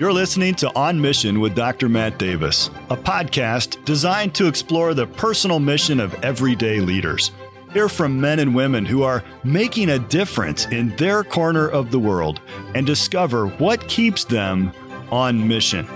[0.00, 1.86] You're listening to On Mission with Dr.
[1.86, 7.32] Matt Davis, a podcast designed to explore the personal mission of everyday leaders.
[7.74, 11.98] Hear from men and women who are making a difference in their corner of the
[11.98, 12.40] world
[12.74, 14.72] and discover what keeps them
[15.10, 15.86] on mission.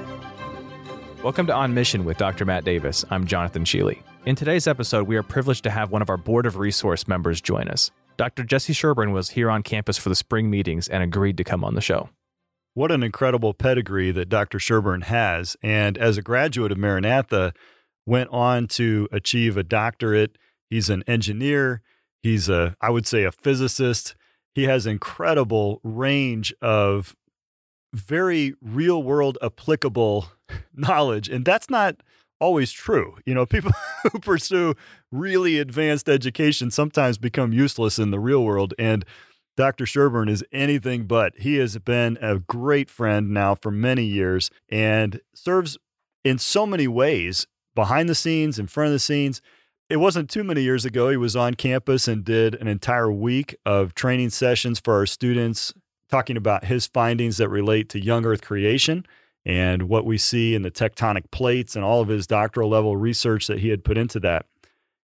[1.23, 2.45] Welcome to On Mission with Dr.
[2.45, 3.07] Matt Davis.
[3.09, 4.02] I'm Jonathan Sheeley.
[4.27, 7.41] In today's episode, we are privileged to have one of our Board of Resource members
[7.41, 7.91] join us.
[8.18, 8.43] Dr.
[8.43, 11.75] Jesse Sherburn was here on campus for the spring meetings and agreed to come on
[11.75, 12.11] the show.
[12.75, 14.59] What an incredible pedigree that Dr.
[14.59, 15.57] Sherburn has.
[15.63, 17.53] And as a graduate of Maranatha,
[18.07, 20.37] went on to achieve a doctorate.
[20.71, 21.83] He's an engineer.
[22.23, 24.17] He's a, I would say, a physicist.
[24.55, 27.14] He has incredible range of
[27.93, 30.27] very real world applicable
[30.75, 31.29] knowledge.
[31.29, 31.97] And that's not
[32.41, 33.17] always true.
[33.25, 33.72] You know, people
[34.03, 34.75] who pursue
[35.12, 38.75] really advanced education sometimes become useless in the real world.
[38.78, 39.05] And
[39.56, 39.84] Dr.
[39.84, 41.39] Sherburn is anything but.
[41.39, 45.78] He has been a great friend now for many years and serves
[46.24, 49.41] in so many ways behind the scenes, in front of the scenes.
[49.88, 51.10] It wasn't too many years ago.
[51.10, 55.72] He was on campus and did an entire week of training sessions for our students,
[56.10, 59.06] talking about his findings that relate to young Earth creation
[59.44, 63.47] and what we see in the tectonic plates and all of his doctoral level research
[63.47, 64.47] that he had put into that.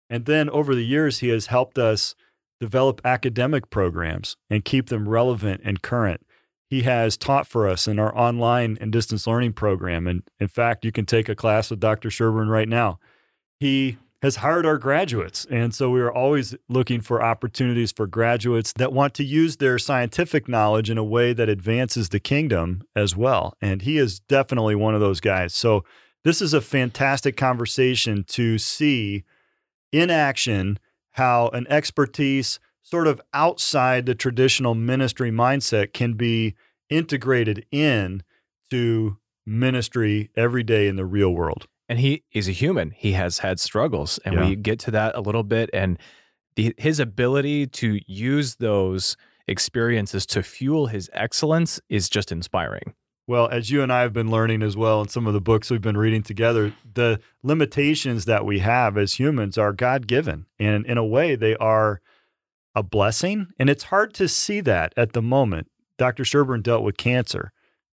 [0.08, 2.14] And then over the years, he has helped us
[2.60, 6.24] develop academic programs and keep them relevant and current.
[6.68, 10.06] He has taught for us in our online and distance learning program.
[10.06, 12.10] And in fact, you can take a class with Dr.
[12.10, 13.00] Sherburn right now.
[13.58, 15.46] He has hired our graduates.
[15.50, 19.78] And so we are always looking for opportunities for graduates that want to use their
[19.78, 23.54] scientific knowledge in a way that advances the kingdom as well.
[23.60, 25.54] And he is definitely one of those guys.
[25.54, 25.84] So
[26.22, 29.24] this is a fantastic conversation to see
[29.90, 30.78] in action
[31.20, 36.54] how an expertise sort of outside the traditional ministry mindset can be
[36.88, 38.22] integrated in
[38.70, 41.66] to ministry every day in the real world.
[41.88, 42.92] And he is a human.
[42.92, 44.48] He has had struggles, and Yeah.
[44.48, 45.68] we get to that a little bit.
[45.74, 45.98] And
[46.56, 52.94] the, his ability to use those experiences to fuel his excellence is just inspiring.
[53.30, 55.70] Well, as you and I have been learning as well in some of the books
[55.70, 60.46] we've been reading together, the limitations that we have as humans are God given.
[60.58, 62.00] And in a way, they are
[62.74, 63.46] a blessing.
[63.56, 65.70] And it's hard to see that at the moment.
[65.96, 66.24] Dr.
[66.24, 67.52] Sherburn dealt with cancer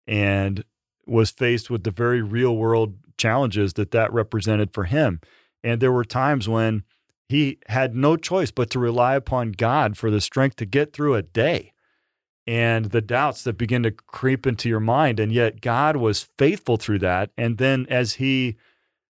[0.08, 0.64] and
[1.06, 5.20] was faced with the very real world challenges that that represented for him.
[5.62, 6.84] And there were times when
[7.28, 11.16] he had no choice but to rely upon God for the strength to get through
[11.16, 11.74] a day
[12.48, 15.20] and the doubts that begin to creep into your mind.
[15.20, 17.32] And yet God was faithful through that.
[17.38, 18.58] And then as he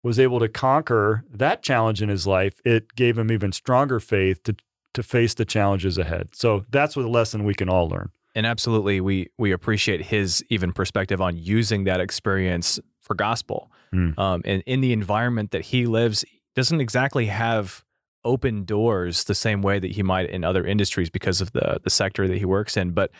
[0.01, 4.43] was able to conquer that challenge in his life, it gave him even stronger faith
[4.43, 4.55] to
[4.95, 6.29] to face the challenges ahead.
[6.33, 8.09] So that's what a lesson we can all learn.
[8.33, 13.71] And absolutely, we we appreciate his even perspective on using that experience for gospel.
[13.93, 14.17] Mm.
[14.17, 16.25] Um, and in the environment that he lives,
[16.55, 17.83] doesn't exactly have
[18.23, 21.89] open doors the same way that he might in other industries because of the the
[21.89, 22.91] sector that he works in.
[22.91, 23.11] But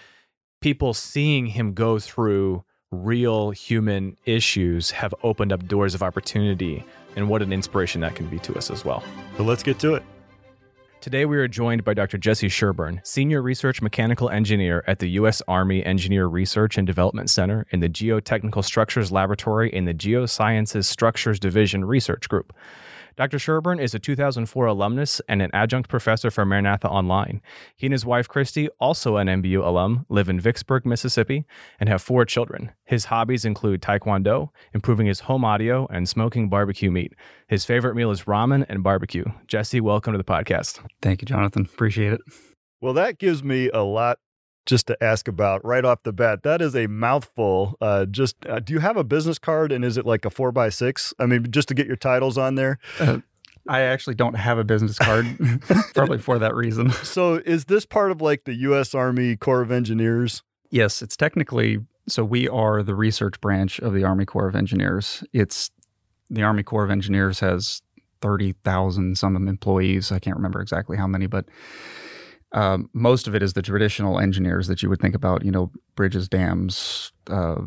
[0.62, 6.84] people seeing him go through real human issues have opened up doors of opportunity,
[7.16, 9.04] and what an inspiration that can be to us as well.
[9.38, 10.04] So let's get to it.
[11.02, 12.18] Today, we are joined by Dr.
[12.18, 15.42] Jesse Sherburn, Senior Research Mechanical Engineer at the U.S.
[15.48, 21.40] Army Engineer Research and Development Center in the Geotechnical Structures Laboratory in the Geosciences Structures
[21.40, 22.54] Division Research Group.
[23.20, 23.38] Dr.
[23.38, 27.42] Sherburn is a 2004 alumnus and an adjunct professor for Maranatha Online.
[27.76, 31.44] He and his wife, Christy, also an MBU alum, live in Vicksburg, Mississippi,
[31.82, 32.72] and have four children.
[32.86, 37.12] His hobbies include taekwondo, improving his home audio, and smoking barbecue meat.
[37.50, 39.26] His favorite meal is ramen and barbecue.
[39.48, 40.80] Jesse, welcome to the podcast.
[41.02, 41.64] Thank you, Jonathan.
[41.64, 42.22] Appreciate it.
[42.80, 44.20] Well, that gives me a lot
[44.70, 46.44] just to ask about right off the bat.
[46.44, 47.76] That is a mouthful.
[47.82, 50.52] Uh, just uh, do you have a business card and is it like a four
[50.52, 51.12] by six?
[51.20, 52.78] I mean, just to get your titles on there.
[53.68, 55.26] I actually don't have a business card,
[55.94, 56.92] probably for that reason.
[57.04, 58.94] So is this part of like the U.S.
[58.94, 60.44] Army Corps of Engineers?
[60.70, 65.24] Yes, it's technically so we are the research branch of the Army Corps of Engineers.
[65.34, 65.72] It's
[66.30, 67.82] the Army Corps of Engineers has
[68.22, 70.12] 30,000 some employees.
[70.12, 71.46] I can't remember exactly how many, but
[72.52, 75.72] um, most of it is the traditional engineers that you would think about, you know,
[75.96, 77.62] bridges, dams, uh,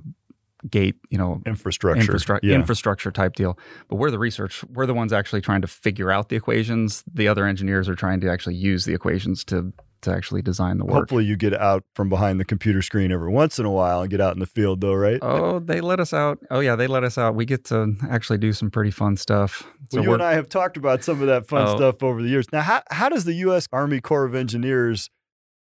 [0.70, 2.12] gate, you know, Infrastructure.
[2.12, 2.55] infrastru- yeah.
[2.55, 3.58] infrastructure type deal.
[3.88, 4.64] But we're the research.
[4.73, 7.02] We're the ones actually trying to figure out the equations.
[7.12, 10.84] The other engineers are trying to actually use the equations to to actually design the
[10.84, 10.94] work.
[10.94, 14.10] Hopefully, you get out from behind the computer screen every once in a while and
[14.10, 15.19] get out in the field, though, right?
[15.22, 16.38] Oh, they let us out.
[16.50, 17.34] Oh yeah, they let us out.
[17.34, 19.64] We get to actually do some pretty fun stuff.
[19.93, 21.76] well, you and I have talked about some of that fun Oh.
[21.76, 22.46] stuff over the years.
[22.52, 23.66] Now, how, how does the U.S.
[23.72, 25.10] Army Corps of Engineers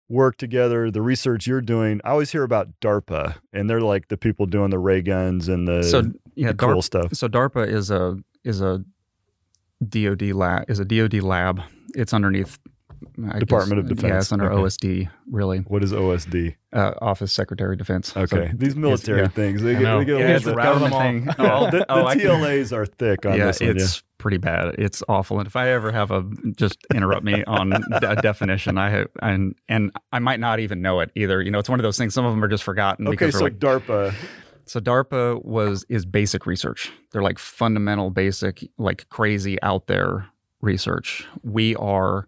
[0.08, 4.18] work together, the research you're doing, I always hear about DARPA, and they're like the
[4.18, 6.02] people doing the ray guns and the, so
[6.34, 7.14] yeah, the DARPA, cool stuff.
[7.14, 8.84] So DARPA is a is a
[9.86, 11.60] DoD lab is a DoD lab.
[11.94, 12.58] It's underneath
[13.32, 14.10] I Department of Defense.
[14.10, 14.62] Yeah, it's under Okay.
[14.62, 16.56] OSD, really, What is OSD?
[16.72, 18.12] uh, Office Secretary of Defense.
[18.12, 19.28] So- Okay, these military yeah.
[19.28, 19.98] things, they I get, know.
[20.00, 21.28] they get a yeah, little it's a bit government thing.
[21.38, 23.70] Oh, the, the oh, I can- are thick on yeah, this one.
[23.70, 24.74] it's pretty bad.
[24.78, 25.38] It's awful.
[25.38, 26.24] And if I ever have a
[26.56, 31.00] just interrupt me on a definition, I have, and and I might not even know
[31.00, 31.42] it either.
[31.42, 32.14] You know, it's one of those things.
[32.14, 33.06] Some of them are just forgotten.
[33.08, 34.14] Okay, because so like DARPA.
[34.66, 36.90] So DARPA was is basic research.
[37.12, 40.26] They're like fundamental, basic, like crazy out there
[40.62, 41.26] research.
[41.42, 42.26] We are,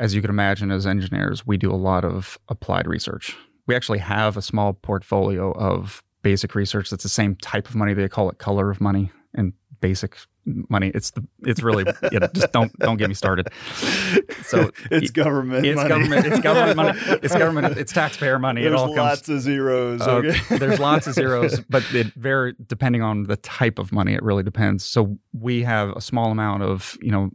[0.00, 3.36] as you can imagine, as engineers, we do a lot of applied research.
[3.66, 7.94] We actually have a small portfolio of basic research that's the same type of money.
[7.94, 10.16] They call it color of money and basic
[10.46, 10.90] money.
[10.94, 13.48] It's the it's really yeah, just don't don't get me started.
[14.42, 15.66] So it's government.
[15.66, 15.88] it's money.
[15.88, 16.26] government.
[16.26, 16.98] It's government money.
[17.22, 17.76] It's government.
[17.78, 18.62] It's taxpayer money.
[18.62, 20.00] There's it all comes lots of zeros.
[20.00, 20.38] uh, Okay.
[20.58, 24.42] there's lots of zeros, but it very depending on the type of money, it really
[24.42, 24.84] depends.
[24.84, 27.30] So we have a small amount of you know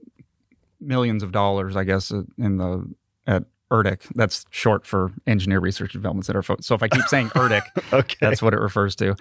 [0.80, 2.94] millions of dollars, I guess, uh, in the
[3.28, 4.02] at ERDIC.
[4.16, 6.44] That's short for Engineer Research and Development Center.
[6.62, 8.16] So if I keep saying ERDIC, okay.
[8.22, 9.16] that's what it refers to,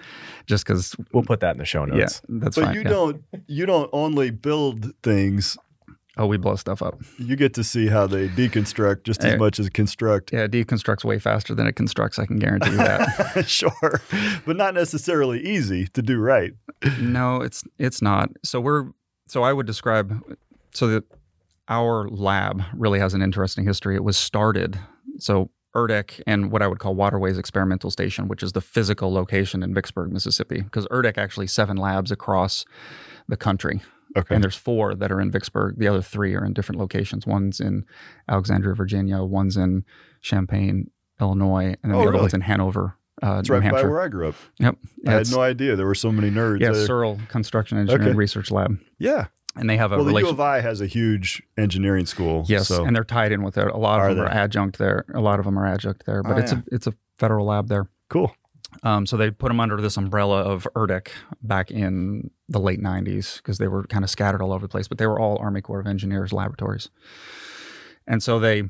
[0.45, 0.95] just because.
[1.11, 1.97] We'll put that in the show notes.
[1.97, 2.21] Yeah, notes.
[2.43, 2.75] that's but fine.
[2.75, 2.89] you yeah.
[2.89, 5.57] don't you don't only build things.
[6.17, 7.01] Oh, we blow stuff up.
[7.17, 9.37] You get to see how they deconstruct just as Eh.
[9.37, 10.31] much as construct.
[10.31, 12.17] Yeah, it deconstructs way faster than it constructs.
[12.19, 13.43] I can guarantee you that.
[13.47, 14.01] sure,
[14.45, 16.53] but not necessarily easy to do right.
[17.01, 18.29] no, it's it's not.
[18.43, 18.91] So we're
[19.27, 20.23] so I would describe
[20.73, 21.03] so that
[21.67, 23.95] our lab really has an interesting history.
[23.95, 24.79] It was started
[25.17, 29.61] so ERDIC and what I would call Waterways Experimental Station, which is the physical location
[29.63, 32.65] in Vicksburg, Mississippi, because ERDIC actually seven labs across
[33.27, 33.81] the country,
[34.15, 34.35] Okay.
[34.35, 35.77] and there's four that are in Vicksburg.
[35.77, 37.25] The other three are in different locations.
[37.27, 37.85] One's in
[38.29, 39.21] Alexandria, Virginia.
[39.23, 39.83] One's in
[40.21, 42.21] Champaign, Illinois, and then Oh, the other really?
[42.21, 43.89] one's in Hanover, uh, It's New right by Hampshire.
[43.89, 44.35] where I grew up.
[44.59, 44.77] Yep.
[45.07, 46.61] I had no idea there were so many nerds.
[46.61, 46.87] yeah, there.
[46.87, 48.15] CERL Construction Engineering Okay.
[48.17, 49.25] Research Lab, yeah.
[49.55, 52.45] And they have a Well, the U of I has a huge engineering school.
[52.47, 53.67] Yes, so and they're tied in with it.
[53.67, 55.05] A lot Are of them are adjunct there.
[55.13, 56.59] A lot of them are adjunct there, but Oh, it's yeah.
[56.71, 57.87] a it's a federal lab there.
[58.09, 58.35] cool.
[58.83, 61.07] Um, so they put them under this umbrella of ERDIC
[61.41, 64.87] back in the late '90s because they were kind of scattered all over the place,
[64.89, 66.89] but they were all Army Corps of Engineers laboratories.
[68.05, 68.63] And so they,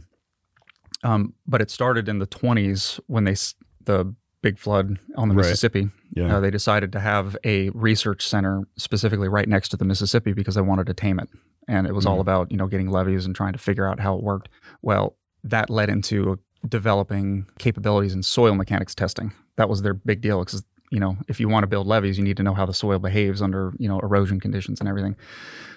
[1.04, 3.36] um, but it started in the 20s when they
[3.84, 4.14] the
[4.46, 5.44] big flood on the Right.
[5.46, 5.90] Mississippi.
[6.14, 6.38] Yeah.
[6.38, 10.54] Uh, they decided to have a research center specifically right next to the Mississippi because
[10.56, 11.30] they wanted to tame it,
[11.68, 12.22] and it was all Mm.
[12.28, 14.50] about you know getting levees and trying to figure out how it worked.
[14.82, 19.32] Well, that led into developing capabilities in soil mechanics testing.
[19.58, 22.24] That was their big deal because you know if you want to build levees, you
[22.24, 25.16] need to know how the soil behaves under you know erosion conditions and everything.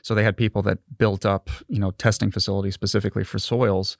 [0.02, 3.96] So they had people that built up you know testing facilities specifically for soils.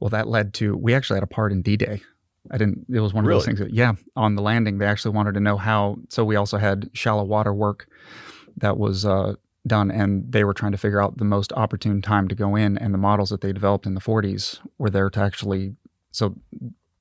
[0.00, 2.02] Well, that led to we actually had a part in D-Day.
[2.50, 2.86] I didn't.
[2.92, 3.60] It was one of those things.
[3.60, 5.96] That, yeah, on the landing, they actually wanted to know how.
[6.08, 7.86] So we also had shallow water work
[8.56, 9.34] that was uh,
[9.66, 12.76] done, and they were trying to figure out the most opportune time to go in.
[12.78, 15.76] And the models that they developed in the 40s were there to actually.
[16.10, 16.36] So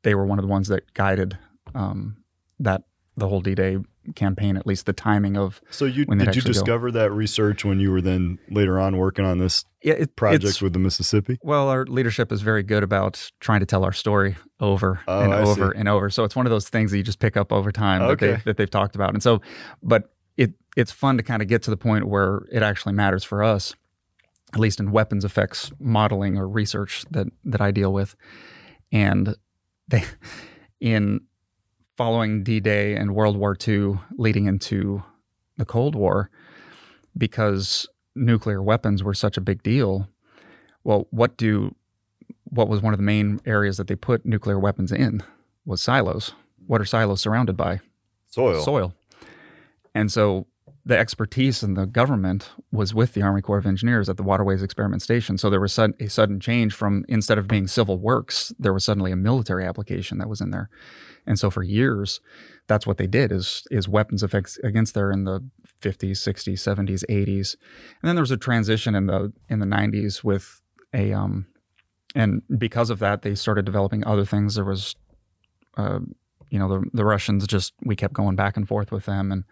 [0.04, 1.38] they were one of the ones that guided
[1.76, 2.18] um,
[2.60, 2.84] that
[3.18, 3.78] the whole D-Day
[4.16, 5.62] campaign, at least the timing of.
[5.70, 6.48] So you did you actually go.
[6.48, 10.62] discover that research when you were then later on working on this Yeah, it, project
[10.62, 11.40] with the Mississippi?
[11.42, 15.34] Well, our leadership is very good about trying to tell our story over Oh, and
[15.34, 15.80] I over see.
[15.80, 16.10] and over.
[16.12, 18.42] So it's one of those things that you just pick up over time that they
[18.46, 19.14] that they've talked about.
[19.14, 19.42] And so,
[19.82, 23.24] but it it's fun to kind of get to the point where it actually matters
[23.24, 23.76] for us,
[24.54, 28.16] at least in weapons effects modeling or research that that I deal with.
[28.92, 29.36] And
[29.88, 30.04] they
[30.80, 31.22] in
[31.98, 35.04] following D-Day and World War II leading into
[35.58, 36.30] the Cold War,
[37.18, 40.08] because nuclear weapons were such a big deal.
[40.84, 41.76] Well, what do
[42.46, 45.24] what was one of the main areas that they put nuclear weapons in
[45.66, 46.34] was silos.
[46.68, 47.80] What are silos surrounded by?
[48.28, 48.62] Soil.
[48.62, 48.94] Soil.
[49.96, 50.48] And so
[50.84, 54.64] the expertise in the government was with the Army Corps of Engineers at the Waterways
[54.64, 55.38] Experiment Station.
[55.38, 59.12] So there was a sudden change from instead of being civil works, there was suddenly
[59.12, 60.70] a military application that was in there.
[61.28, 62.20] And so for years,
[62.68, 65.42] that's what they did is is weapons effects against there in the
[65.82, 67.56] 50s, 60s, 70s, 80s.
[68.02, 70.62] And then there was a transition in the in the 90s with
[70.94, 71.46] a um
[72.16, 74.56] and because of that they started developing other things.
[74.56, 74.96] There was
[75.78, 76.00] uh
[76.52, 79.32] you know the the Russians just we kept going back and forth with them.
[79.32, 79.44] And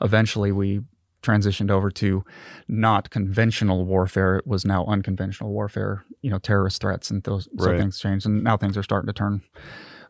[0.00, 0.80] eventually we
[1.22, 2.24] transitioned over to
[2.68, 4.36] not conventional warfare.
[4.36, 7.78] It was now unconventional warfare you know terrorist threats and those so Right.
[7.80, 8.26] things changed.
[8.26, 9.42] And now things are starting to turn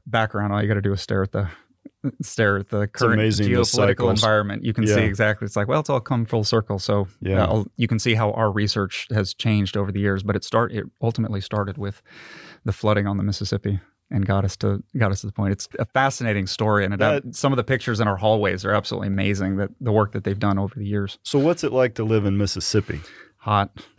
[0.07, 0.53] back around.
[0.53, 1.49] All you got to do is stare at the
[2.23, 4.65] stare at the current geopolitical environment.
[4.65, 6.79] You can see exactly it's like well it's all come full circle.
[6.79, 7.45] So Yeah.
[7.45, 10.71] uh, you can see how our research has changed over the years but it start
[10.73, 12.03] it ultimately started with
[12.65, 15.53] the flooding on the Mississippi and got us to got us to the point.
[15.53, 18.73] It's a fascinating story, and it, That- some of the pictures in our hallways are
[18.73, 19.57] absolutely amazing.
[19.57, 21.19] That the work that they've done over the years.
[21.23, 23.01] So what's it like to live in Mississippi?
[23.39, 23.71] Hot.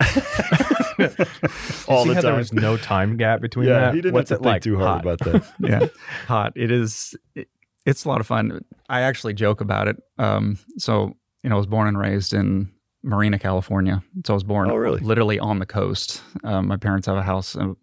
[1.88, 2.36] All See the how there time.
[2.38, 3.94] was no time gap between Yeah, that.
[3.94, 4.62] he didn't What's have to it think like?
[4.62, 5.16] too hard Hot.
[5.16, 5.52] about that.
[5.60, 5.86] yeah,
[6.26, 6.52] hot.
[6.56, 7.14] It is.
[7.34, 7.48] It,
[7.86, 8.64] it's a lot of fun.
[8.88, 9.96] I actually joke about it.
[10.18, 12.70] Um, so you know, I was born and raised in
[13.02, 14.02] Marina, California.
[14.26, 15.00] So I was born Oh, really?
[15.00, 16.22] literally on the coast.
[16.44, 17.74] Um, my parents have a house a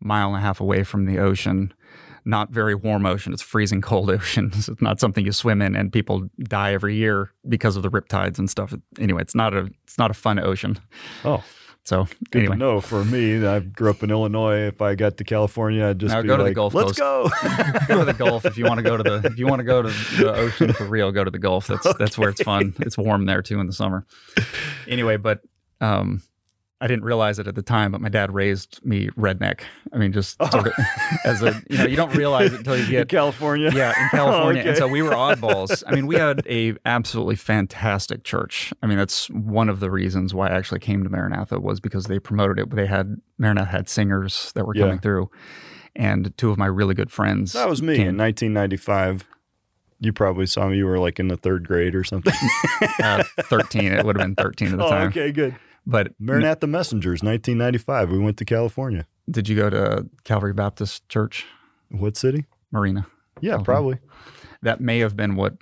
[0.00, 1.72] mile and a half away from the ocean.
[2.24, 3.32] Not very warm ocean.
[3.32, 4.50] It's freezing cold ocean.
[4.54, 8.38] It's not something you swim in, and people die every year because of the riptides
[8.38, 8.74] and stuff.
[8.98, 10.78] Anyway, it's not a it's not a fun ocean.
[11.24, 11.42] Oh,
[11.84, 12.80] So good anyway, to know.
[12.82, 14.66] For me, I grew up in Illinois.
[14.66, 16.98] If I got to California, I'd just Now be go to the like, Gulf "Let's
[16.98, 17.30] Coast." go."
[17.88, 19.64] go to the Gulf if you want to go to the if you want to
[19.64, 21.10] go to the ocean for real.
[21.12, 21.66] Go to the Gulf.
[21.66, 22.74] That's that's where it's fun.
[22.80, 24.04] It's warm there too in the summer.
[24.86, 25.40] Anyway, but
[25.80, 26.20] um,
[26.80, 29.62] I didn't realize it at the time, but my dad raised me redneck.
[29.92, 30.72] I mean, just sort of
[31.24, 33.70] as a you know you don't realize it until you get in California.
[33.74, 34.78] yeah in California, and Okay.
[34.78, 35.82] so we were oddballs.
[35.86, 38.72] I mean, we had a absolutely fantastic church.
[38.82, 42.04] I mean, that's one of the reasons why I actually came to Maranatha was because
[42.06, 42.70] they promoted it.
[42.74, 44.84] They had Maranatha had singers that were Yeah.
[44.84, 45.30] coming through,
[45.96, 47.54] and two of my really good friends.
[47.54, 48.08] That was me came.
[48.10, 49.24] in 1995.
[50.00, 50.76] You probably saw me.
[50.76, 52.34] You were like in the third grade or something.
[53.02, 53.92] uh, 13.
[53.92, 55.08] It would have been 13 at the oh, time.
[55.08, 55.56] okay, good.
[55.86, 58.10] But Maranatha Messengers, 1995.
[58.12, 59.06] We went to California.
[59.30, 61.46] did you go to Calvary Baptist Church,
[61.90, 62.44] What city?
[62.70, 63.06] Marina?
[63.40, 63.64] Yeah, Okay.
[63.64, 63.98] probably.
[64.62, 65.54] That may have been what.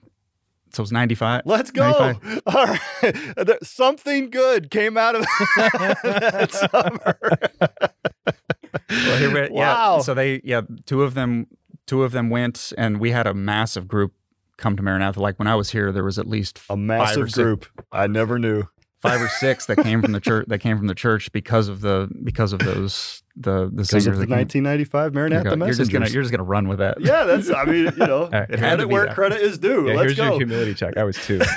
[0.72, 1.42] So it was 95.
[1.46, 1.90] Let's go.
[1.90, 2.42] 95.
[2.46, 3.50] All right.
[3.62, 5.22] Something good came out of
[5.56, 7.18] that summer.
[8.90, 9.96] Well, here we, Wow.
[9.96, 10.02] Yeah.
[10.02, 11.46] So they, yeah, two of them,
[11.86, 14.12] two of them went, and we had a massive group
[14.56, 15.20] come to Maranatha.
[15.20, 17.66] Like when I was here, there was at least A massive group.
[17.92, 18.64] I never knew.
[19.08, 20.46] Five or six that came from the church.
[20.48, 24.06] That came from the church because of the because of those the the singers.
[24.06, 25.64] of the that 1995 There you Maranatha go.
[25.66, 27.00] You're just gonna you're just gonna run with that.
[27.00, 28.48] yeah, that's, I mean, you know, right.
[28.50, 29.14] It credit where that.
[29.14, 29.88] credit is due.
[29.88, 30.38] Yeah, Let's here's your go.
[30.38, 30.96] humility check.
[30.96, 31.40] I was two.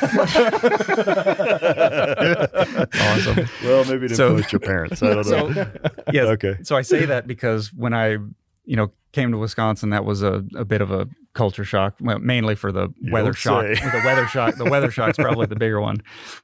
[2.29, 3.47] Awesome.
[3.63, 5.01] Well, maybe it So- influenced your parents.
[5.03, 5.53] I don't know.
[5.53, 5.71] So
[6.11, 6.57] yes, Okay.
[6.63, 8.17] so I say that because when I,
[8.65, 11.07] you know, came to Wisconsin, that was a, a bit of a
[11.39, 13.65] culture shock, well, mainly for the You weather shock.
[13.65, 13.73] say.
[13.75, 15.97] The weather shock, the weather shock's probably the bigger one,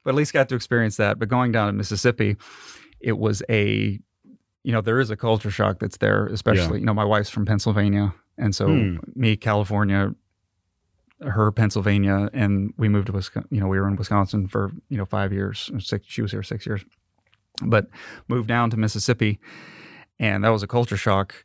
[0.03, 1.19] but at least got to experience that.
[1.19, 2.37] But going down to Mississippi,
[2.99, 3.99] it was a,
[4.63, 7.45] you know, there is a culture shock that's there, especially, you know, my wife's from
[7.45, 8.97] Pennsylvania, and so Hmm.
[9.15, 10.15] me, California,
[11.21, 13.47] her Pennsylvania, and we moved to Wisconsin.
[13.51, 15.71] You know, we were in Wisconsin for you know five years.
[15.79, 16.83] Six, she was here six years,
[17.61, 17.87] but
[18.27, 19.39] moved down to Mississippi,
[20.19, 21.43] and that was a culture shock.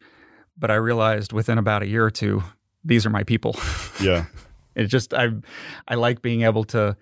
[0.59, 2.43] But I realized within about a year or two,
[2.85, 3.57] these are my people.
[4.01, 4.25] Yeah.
[4.75, 5.29] it just I,
[5.87, 6.97] I like being able to.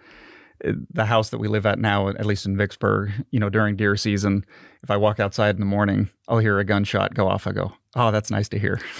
[0.93, 3.95] The house that we live at now, at least in Vicksburg, you know, during deer
[3.97, 4.45] season,
[4.83, 7.47] if I walk outside in the morning, I'll hear a gunshot go off.
[7.47, 8.81] I go, "Oh, that's nice to hear."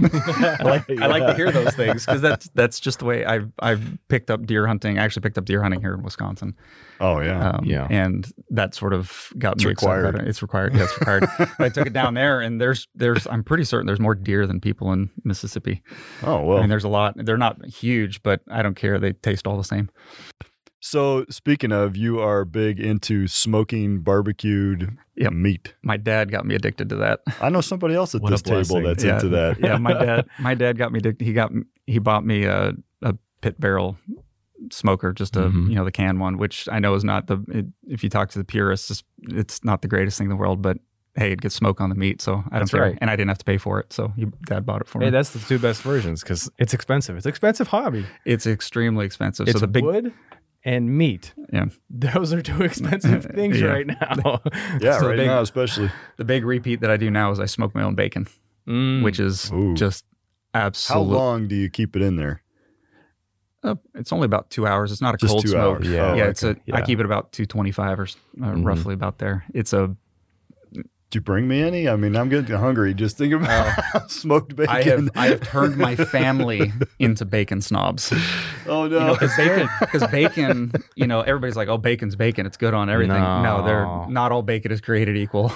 [0.02, 3.50] I like I like to hear those things because that's that's just the way I've
[3.60, 4.98] I've picked up deer hunting.
[4.98, 6.54] I actually picked up deer hunting here in Wisconsin.
[7.00, 7.50] Oh, yeah.
[7.50, 7.86] Um, Yeah.
[7.90, 10.14] and that sort of got It's me required.
[10.16, 10.26] it.
[10.28, 10.74] It's required.
[10.74, 11.24] Yeah, it's required.
[11.38, 14.46] but I took it down there, and there's there's I'm pretty certain there's more deer
[14.46, 15.82] than people in Mississippi.
[16.22, 16.58] oh, well.
[16.58, 17.14] I mean, there's a lot.
[17.16, 18.98] They're not huge, but I don't care.
[18.98, 19.90] They taste all the same.
[20.88, 25.32] So, speaking of, you are big into smoking barbecued Yep.
[25.32, 25.74] meat.
[25.82, 27.20] My dad got me addicted to that.
[27.40, 29.58] I know somebody else at What this table that's yeah, into that.
[29.58, 30.26] yeah, my dad.
[30.38, 30.98] My dad got me.
[30.98, 31.24] addicted.
[31.24, 31.50] He got.
[31.86, 33.96] He bought me a, a pit barrel
[34.70, 35.68] smoker, just a Mhm.
[35.70, 37.38] you know the can one, which I know is not the.
[37.48, 40.36] It, if you talk to the purists, it's, it's not the greatest thing in the
[40.36, 40.78] world, but
[41.14, 42.82] hey, it gets smoke on the meat, so I don't That's care.
[42.82, 42.98] right.
[43.00, 45.06] And I didn't have to pay for it, so your dad bought it for hey,
[45.06, 45.10] me.
[45.10, 47.16] that's the two best versions because it's expensive.
[47.16, 48.04] It's an expensive hobby.
[48.26, 49.48] It's extremely expensive.
[49.48, 50.12] It's so the big wood
[50.66, 51.32] and meat.
[51.52, 51.66] Yeah.
[51.88, 53.68] Those are two expensive things Yeah.
[53.68, 54.42] right now.
[54.80, 55.90] Yeah, So right big- now, especially.
[56.18, 58.26] the big repeat that I do now is I smoke my own bacon,
[58.68, 59.02] Mm.
[59.04, 59.74] which is Ooh.
[59.74, 60.04] just
[60.52, 61.14] absolutely.
[61.16, 62.42] How long do you keep it in there?
[63.62, 64.90] Uh, it's only about two hours.
[64.92, 65.76] It's not a Just cold smoke.
[65.78, 65.88] hours.
[65.88, 66.10] Yeah.
[66.10, 66.30] Oh, yeah, okay.
[66.30, 66.50] it's a.
[66.50, 66.80] I Yeah.
[66.82, 68.06] keep it about two twenty five or uh,
[68.52, 68.64] Mhm.
[68.64, 69.44] roughly about there.
[69.54, 69.96] It's a.
[71.16, 71.88] Did you bring me any?
[71.88, 74.04] I mean, I'm getting hungry just thinking about oh.
[74.08, 74.68] smoked bacon.
[74.74, 78.12] I have I have turned my family into bacon snobs.
[78.66, 79.06] oh You no!
[79.06, 82.90] know, because bacon, because bacon, you know, everybody's like, "Oh, bacon's bacon; it's good on
[82.90, 83.64] everything." No, No.
[83.64, 85.54] they're not all bacon is created equal.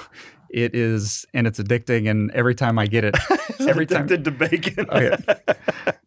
[0.53, 2.11] It is, and it's addicting.
[2.11, 3.15] And every time I get it,
[3.61, 4.87] every time addicted to bacon.
[4.89, 5.17] Oh, yeah.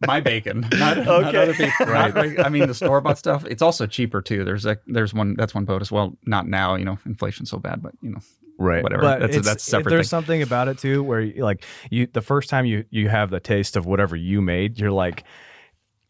[0.06, 1.86] my bacon, not, not other people.
[1.86, 3.44] Not ba- I mean, the store bought stuff.
[3.46, 4.44] It's also cheaper too.
[4.44, 5.90] There's a there's one that's one bonus.
[5.90, 6.74] Well, not now.
[6.74, 8.18] You know, inflation's so bad, but you know,
[8.58, 9.02] right whatever.
[9.02, 10.10] But That's a- that's a separate There's thing.
[10.10, 13.40] something about it too, where you, like you, the first time you you have the
[13.40, 15.24] taste of whatever you made, you're like,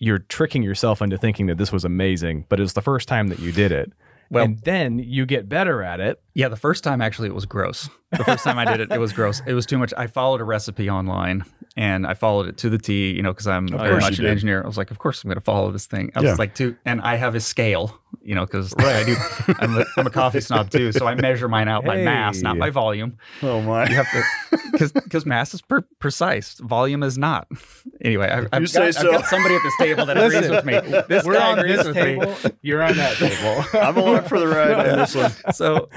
[0.01, 3.39] you're tricking yourself into thinking that this was amazing, but it's the first time that
[3.39, 3.93] you did it,
[4.31, 6.21] Well- and then you get better at it.
[6.35, 7.89] Yeah, the first time actually it was gross.
[8.13, 9.41] The first time I did it, it was gross.
[9.47, 9.93] It was too much.
[9.97, 11.45] I followed a recipe online
[11.77, 14.31] and I followed it to the T, you know, because I'm very much an did.
[14.31, 14.63] engineer.
[14.63, 16.11] I was like, of course I'm going to follow this thing.
[16.15, 16.31] I Yeah.
[16.31, 19.17] was like, to, and I have a scale, you know, because I do.
[19.59, 22.59] I'm a, I'm a coffee snob too, so I measure mine out by mass, not
[22.59, 23.19] by volume.
[23.43, 23.89] Oh my!
[23.89, 27.49] You have to, because because mass is per- precise, volume is not.
[28.03, 29.11] Anyway, I, I've, you got, so.
[29.11, 30.81] got somebody at this table that agrees with me.
[31.09, 32.53] This We're guy on agrees this with me.
[32.63, 33.65] You're on that table.
[33.81, 35.33] I'm along for the ride on this one.
[35.53, 35.89] so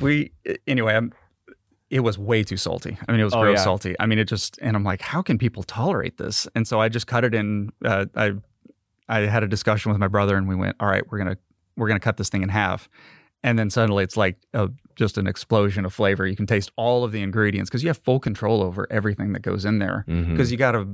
[0.00, 0.32] we
[0.66, 1.12] anyway I'm,
[1.90, 3.64] it was way too salty i mean it was Oh, gross yeah.
[3.64, 6.80] salty i mean it just and i'm like how can people tolerate this and so
[6.80, 8.32] i just cut it in uh, i
[9.08, 11.36] i had a discussion with my brother and we went all right we're gonna
[11.76, 12.88] we're gonna cut this thing in half
[13.42, 17.04] and then suddenly it's like a, just an explosion of flavor you can taste all
[17.04, 20.30] of the ingredients because you have full control over everything that goes in there mm-hmm.
[20.32, 20.86] because you gotta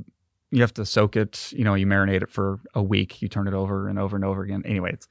[0.52, 3.46] you have to soak it you know you marinate it for a week you turn
[3.46, 5.06] it over and over and over again anyway it's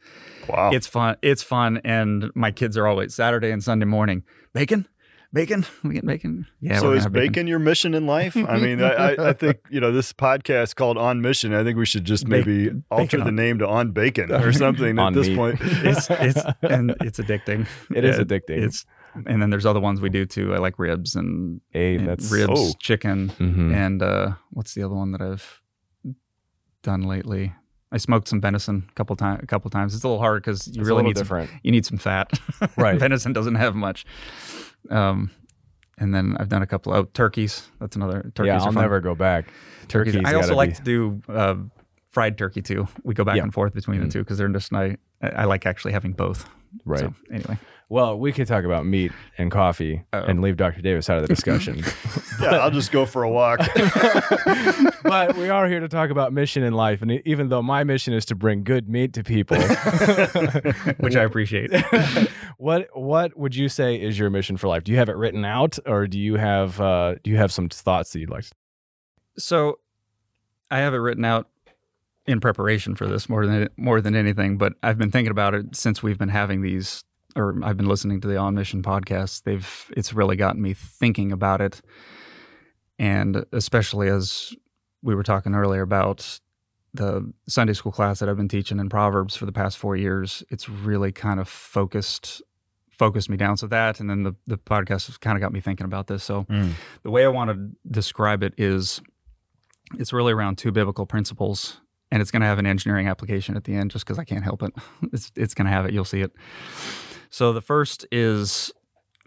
[0.50, 0.72] Wow.
[0.74, 1.16] it's fun.
[1.22, 4.24] It's fun, and my kids are always Saturday and Sunday morning.
[4.52, 4.88] Bacon,
[5.34, 5.66] bacon.
[5.84, 6.48] We get bacon.
[6.62, 6.80] Yeah.
[6.80, 7.48] so is have bacon.
[7.48, 8.36] your mission in life?
[8.36, 11.54] I mean, I, I, I think you know this podcast called On Mission.
[11.54, 14.52] I think we should just Ba- maybe alter the on- name to On Bacon or
[14.66, 15.36] something at On this meat.
[15.38, 15.60] point.
[15.62, 17.68] It's it's and it's addicting.
[17.96, 18.64] It is Yeah, addicting.
[18.64, 18.86] It's
[19.26, 20.54] and then there's other ones we do too.
[20.54, 22.74] I like ribs and, Hey, and that's ribs, Oh.
[22.80, 23.74] chicken, Mhm.
[23.74, 25.62] and uh, what's the other one that I've
[26.84, 27.54] done lately?
[27.92, 29.40] I smoked some venison a couple times.
[29.42, 29.96] A couple times.
[29.96, 32.40] It's a little hard because you It's really little need some you need some fat.
[32.78, 33.00] Right.
[33.00, 34.06] Venison doesn't have much.
[34.90, 35.32] Um,
[35.98, 37.68] and then I've done a couple of oh, turkeys.
[37.80, 38.48] That's another turkeys.
[38.48, 39.46] yeah, I'll never go back.
[39.88, 40.14] turkeys.
[40.14, 40.30] Turkeys.
[40.32, 41.56] I also like be- to do uh,
[42.12, 42.88] fried turkey too.
[43.04, 43.44] We go back Yeah.
[43.44, 44.06] and forth between Mm.
[44.06, 44.72] the two because they're just.
[44.74, 46.48] I, I like actually having both.
[46.86, 47.00] right.
[47.02, 47.58] So anyway,
[47.92, 50.26] Well, we could talk about meat and coffee Uh-oh.
[50.26, 50.80] and leave Dr.
[50.82, 51.84] Davis out of the discussion.
[52.40, 53.60] Yeah, I'll just go for a walk.
[55.04, 57.02] but we are here to talk about mission in life.
[57.02, 59.58] And even though my mission is to bring good meat to people,
[61.00, 61.70] which I appreciate.
[62.58, 64.86] what what would you say is your mission for life?
[64.86, 67.68] Do you have it written out, or do you have uh, do you have some
[67.68, 68.46] thoughts that you'd like?
[68.46, 68.52] to
[69.38, 69.80] So
[70.72, 71.50] I have it written out
[72.26, 75.76] in preparation for this more than more than anything, but I've been thinking about it
[75.76, 77.04] since we've been having these
[77.36, 79.44] or I've been listening to the On Mission podcast.
[79.44, 81.82] They've it's really gotten me thinking about it.
[82.98, 84.54] And especially as
[85.02, 86.40] we were talking earlier about
[86.94, 90.44] the Sunday school class that I've been teaching in Proverbs for the past 4 years,
[90.50, 92.42] it's really kind of focused
[92.92, 95.62] focused me down so that and then the the podcast has kind of got me
[95.62, 96.24] thinking about this.
[96.24, 96.74] So Mm.
[97.04, 99.02] the way I want to describe it is
[99.98, 101.80] it's really around two biblical principles
[102.12, 104.44] and it's going to have an engineering application at the end just because I can't
[104.44, 104.74] help it.
[105.14, 105.94] It's, it's going to have it.
[105.94, 106.32] You'll see it.
[107.30, 108.72] So the first is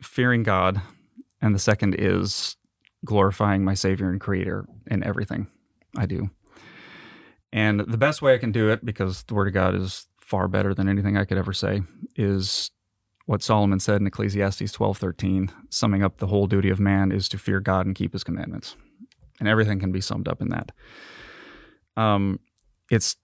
[0.03, 0.81] fearing God,
[1.41, 2.57] and the second is
[3.05, 5.47] glorifying my Savior and Creator in everything
[5.97, 6.31] I do.
[7.53, 10.49] And the best way I can do it, because the Word of God is far
[10.49, 11.83] better than anything I could ever say,
[12.17, 12.71] is
[13.27, 17.29] what Solomon said in Ecclesiastes twelve thirteen, summing up the whole duty of man is
[17.29, 18.75] to fear God and keep his commandments.
[19.39, 20.73] And everything can be summed up in that.
[21.97, 22.41] Um,
[22.91, 23.17] it's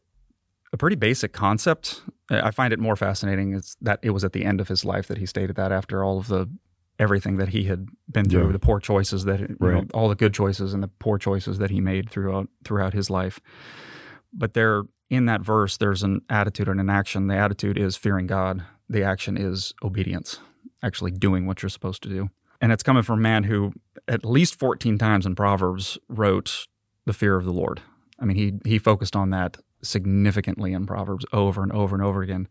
[0.73, 2.03] a pretty basic concept.
[2.31, 5.09] I find it more fascinating is that it was at the end of his life
[5.09, 6.49] that he stated that after all of the
[6.99, 8.53] everything that he had been through, Yeah.
[8.53, 11.71] the poor choices that you know, all the good choices and the poor choices that
[11.71, 13.41] he made throughout throughout his life.
[14.33, 17.29] But there in that verse, there's an attitude and an action.
[17.29, 18.63] The attitude is fearing God.
[18.91, 20.39] The action is obedience,
[20.83, 22.29] actually doing what you're supposed to do.
[22.61, 23.73] And it's coming from a man who,
[24.07, 26.67] at least 14 times in Proverbs, wrote
[27.07, 27.81] the fear of the Lord.
[28.19, 32.23] I mean, he he focused on that significantly in Proverbs over and over and over
[32.23, 32.49] again.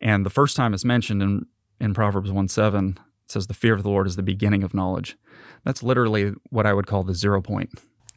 [0.00, 1.46] And the first time it's mentioned in,
[1.80, 4.74] in Proverbs 1 7, it says, The fear of the Lord is the beginning of
[4.74, 5.16] knowledge.
[5.64, 7.70] That's literally what I would call the zero point.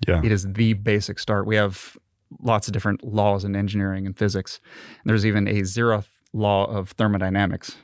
[0.08, 0.22] Yeah.
[0.24, 1.46] It is the basic start.
[1.46, 1.98] We have
[2.42, 4.60] lots of different laws in engineering and physics.
[5.04, 7.78] And there's even a zeroth law of thermodynamics.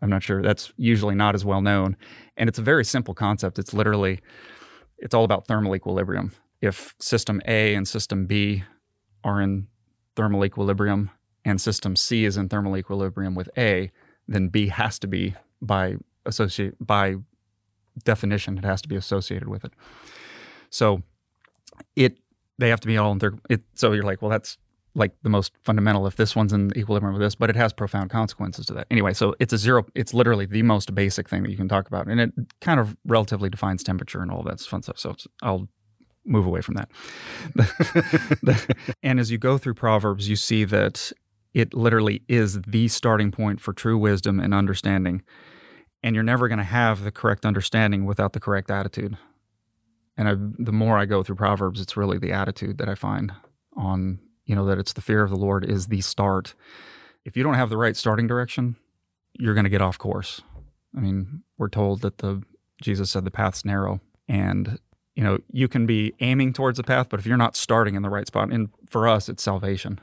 [0.00, 1.96] I'm not sure that's usually not as well known.
[2.36, 3.58] And it's a very simple concept.
[3.58, 4.20] It's literally,
[4.98, 6.32] it's all about thermal equilibrium.
[6.60, 8.64] If system A and system B
[9.24, 9.66] are in
[10.18, 11.10] thermal equilibrium
[11.44, 13.92] and system C is in thermal equilibrium with A,
[14.26, 15.94] then B has to be by
[16.26, 17.16] associate by
[18.04, 19.72] definition it has to be associated with it.
[20.70, 21.02] So
[21.94, 22.18] it
[22.58, 24.58] they have to be all in their it so you're like, well that's
[24.96, 28.10] like the most fundamental if this one's in equilibrium with this, but it has profound
[28.10, 28.88] consequences to that.
[28.90, 31.86] Anyway, so it's a zero it's literally the most basic thing that you can talk
[31.86, 32.08] about.
[32.08, 34.98] And it kind of relatively defines temperature and all that fun stuff.
[34.98, 35.68] So I'll
[36.24, 36.88] move away from that.
[39.02, 41.12] And as you go through Proverbs, you see that
[41.54, 45.22] it literally is the starting point for true wisdom and understanding.
[46.02, 49.16] And you're never going to have the correct understanding without the correct attitude.
[50.16, 53.32] And I, the more I go through Proverbs, it's really the attitude that I find
[53.76, 56.54] on, you know, that it's the fear of the Lord is the start.
[57.24, 58.76] If you don't have the right starting direction,
[59.38, 60.42] you're going to get off course.
[60.96, 62.42] I mean, we're told that the
[62.82, 64.78] Jesus said the path's narrow and
[65.18, 68.02] you know, you can be aiming towards the path, but if you're not starting in
[68.02, 70.00] the right spot, and for us it's salvation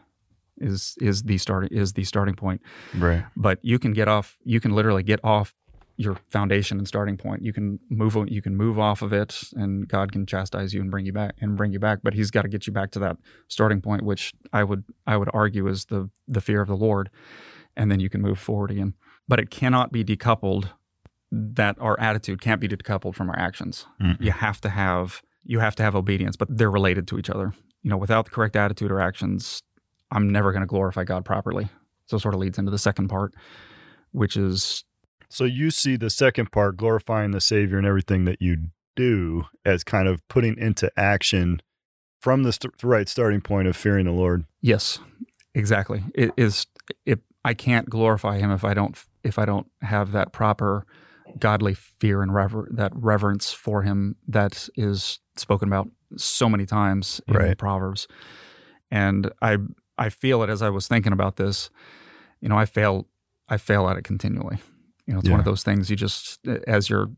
[0.58, 2.62] is is the starting is the starting point.
[2.94, 3.24] Right.
[3.38, 5.54] But you can get off you can literally get off
[5.96, 7.44] your foundation and starting point.
[7.44, 10.92] You can move you can move off of it and God can chastise you and
[10.92, 13.00] bring you back and bring you back, but he's got to get you back to
[13.00, 13.16] that
[13.48, 17.10] starting point which I would I would argue is the the fear of the Lord
[17.78, 18.96] and then you can move forward again.
[19.30, 20.72] But it cannot be decoupled
[21.32, 23.86] that our attitude can't be decoupled from our actions.
[24.02, 24.20] Mm.
[24.22, 27.54] You have to have you have to have obedience, but they're related to each other.
[27.84, 29.62] You know, without the correct attitude or actions,
[30.12, 31.70] I'm never going to glorify God properly.
[32.08, 33.34] So it sort of leads into the second part,
[34.12, 34.84] which is
[35.30, 39.84] So you see the second part, glorifying the Savior and everything that you do, as
[39.84, 41.62] kind of putting into action
[42.20, 44.46] from the st- right starting point of fearing the Lord.
[44.62, 45.00] yes,
[45.54, 46.04] exactly.
[46.16, 46.66] It is
[47.06, 50.86] it I can't glorify him if I don't if I don't have that proper
[51.40, 57.22] godly fear and rever- that reverence for him that is spoken about so many times
[57.28, 57.58] in Right.
[57.58, 58.08] Proverbs.
[58.92, 59.58] And I
[59.98, 61.70] I feel it as I was thinking about this.
[62.42, 63.08] You know, I fail
[63.50, 64.58] I fail at it continually.
[65.08, 67.12] You know, it's one of those things you just as you're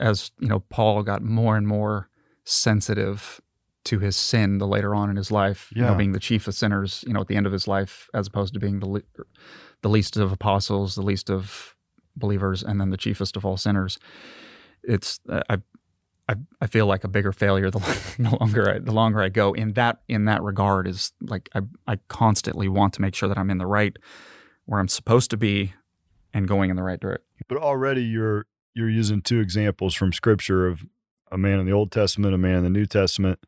[0.00, 2.08] as you know Paul got more and more
[2.44, 3.40] sensitive
[3.84, 6.54] to his sin the later on in his life, you know, being the chief of
[6.54, 9.02] sinners, you know, at the end of his life as opposed to being the le-
[9.82, 11.75] the least of apostles, the least of
[12.16, 13.98] believers and then the chiefest of all sinners.
[14.82, 15.58] It's uh, I
[16.28, 17.78] I, I feel like a bigger failure the,
[18.18, 21.62] the longer I, the longer I go in that in that regard is like I
[21.86, 23.96] I constantly want to make sure that I'm in the right
[24.64, 25.74] where I'm supposed to be
[26.34, 27.24] and going in the right direction.
[27.48, 30.84] But already you're you're using two examples from Scripture of
[31.32, 33.40] a man in the Old Testament, a man in the New Testament,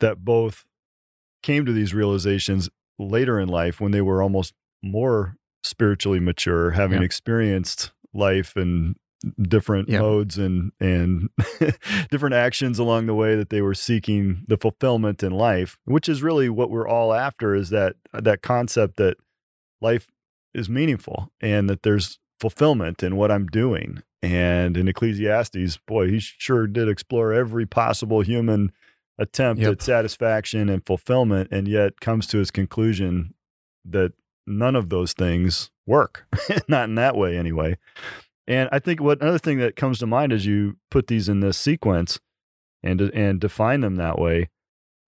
[0.00, 0.64] that both
[1.42, 7.00] came to these realizations later in life when they were almost more spiritually mature, having
[7.00, 7.04] Yeah.
[7.04, 8.96] experienced life and
[9.40, 10.00] different Yeah.
[10.00, 11.30] modes and and
[12.10, 16.22] different actions along the way that they were seeking the fulfillment in life, which is
[16.22, 19.16] really what we're all after is that that concept that
[19.80, 20.08] life
[20.52, 24.02] is meaningful and that there's fulfillment in what I'm doing.
[24.22, 28.72] And in Ecclesiastes, boy, he sure did explore every possible human
[29.18, 29.72] attempt Yep.
[29.72, 33.34] at satisfaction and fulfillment, and yet comes to his conclusion
[33.84, 34.12] that
[34.46, 36.26] none of those things work,
[36.68, 37.76] not in that way anyway.
[38.46, 41.40] And I think what another thing that comes to mind as you put these in
[41.40, 42.20] this sequence
[42.82, 44.50] and and define them that way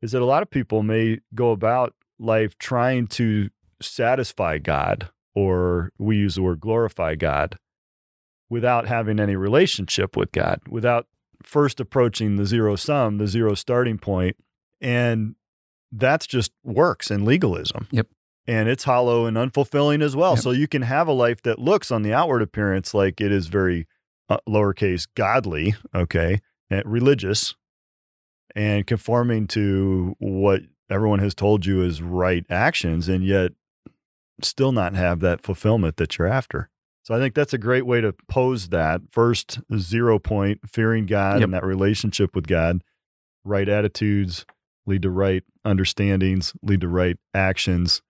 [0.01, 5.92] is that a lot of people may go about life trying to satisfy God or
[5.99, 7.59] we use the word glorify God
[8.49, 11.07] without having any relationship with God, without
[11.42, 14.01] first approaching the zero sum, the zero starting.
[14.81, 15.35] And
[15.92, 17.88] that's just works and legalism.
[17.90, 18.09] Yep.
[18.49, 20.35] And it's hollow and unfulfilling as well.
[20.35, 20.39] Yep.
[20.41, 23.49] So you can have a life that looks on the outward appearance like it is
[23.49, 23.87] very
[24.29, 27.55] uh, lowercase godly, okay, and religious,
[28.55, 33.53] and conforming to what everyone has told you is right actions, and yet
[34.43, 36.69] still not have that fulfillment that you're after.
[37.03, 39.01] So I think that's a great way to pose that.
[39.11, 41.45] First, zero point, fearing God Yep.
[41.45, 42.83] and that relationship with God,
[43.45, 44.45] right attitudes
[44.87, 48.03] lead to right understandings, lead to right actions.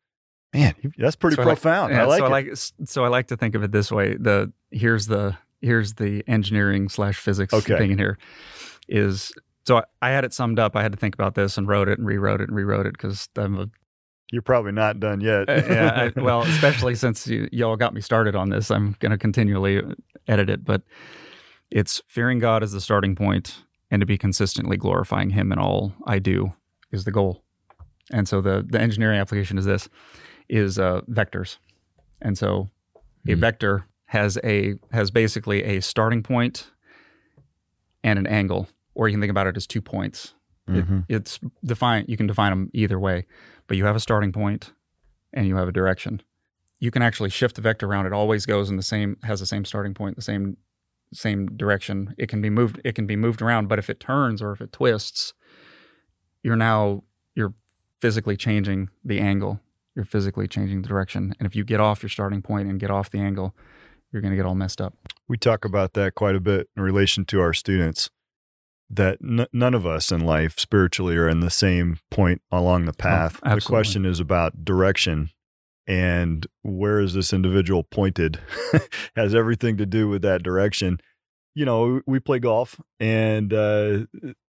[0.57, 1.93] Man, that's pretty So I like- profound.
[1.93, 2.29] Yeah, I like so it.
[2.29, 4.17] I like so I like to think of it this way.
[4.17, 7.77] The here's the here's the engineering slash physics Okay.
[7.79, 8.19] thing in here
[8.89, 9.33] is
[9.67, 10.77] so I, I had it summed up.
[10.77, 12.93] I had to think about this and wrote it and rewrote it and rewrote it
[12.93, 13.69] because I'm a
[14.31, 15.49] You're probably not done yet.
[15.49, 19.11] Uh, yeah, I, well, especially since you, y'all got me started on this, I'm going
[19.13, 19.83] to continually
[20.29, 20.65] edit it.
[20.65, 20.83] But
[21.71, 25.95] it's fearing God as the starting point, and to be consistently glorifying Him in all
[26.07, 26.53] I do
[26.93, 27.43] is the goal.
[28.13, 29.89] And so the the engineering application is this:
[30.49, 31.59] is uh, vectors,
[32.23, 32.69] and so
[33.29, 33.41] a Hmm.
[33.41, 36.71] vector has a has basically a starting point
[38.05, 40.33] and an angle, or you can think about it as two points.
[40.69, 41.05] Mhm.
[41.09, 43.25] it's define you can define them either way
[43.69, 44.73] but you have a starting point
[45.33, 46.21] and you have a direction.
[46.81, 48.07] You can actually shift the vector around.
[48.07, 50.57] It always goes in the same has the same starting point the same
[51.13, 52.17] same direction.
[52.19, 54.61] It can be moved it can be moved around but if it turns or if
[54.61, 55.35] it twists
[56.43, 57.05] you're now
[57.37, 57.55] you're
[58.01, 59.61] physically changing the angle
[59.97, 61.35] you're physically changing the direction.
[61.41, 63.55] And if you get off your starting point and get off the angle
[64.13, 64.95] you're going to get all messed up.
[65.29, 68.09] We talk about that quite a bit in relation to our students
[68.89, 72.93] that n- none of us in life spiritually are in the same point along the
[72.93, 73.41] path.
[73.43, 73.69] The Oh, absolutely.
[73.83, 75.31] question is about direction
[75.89, 78.39] and where is this individual pointed?
[79.17, 80.99] Has everything to do with that direction.
[81.55, 84.07] You know we play golf and uh,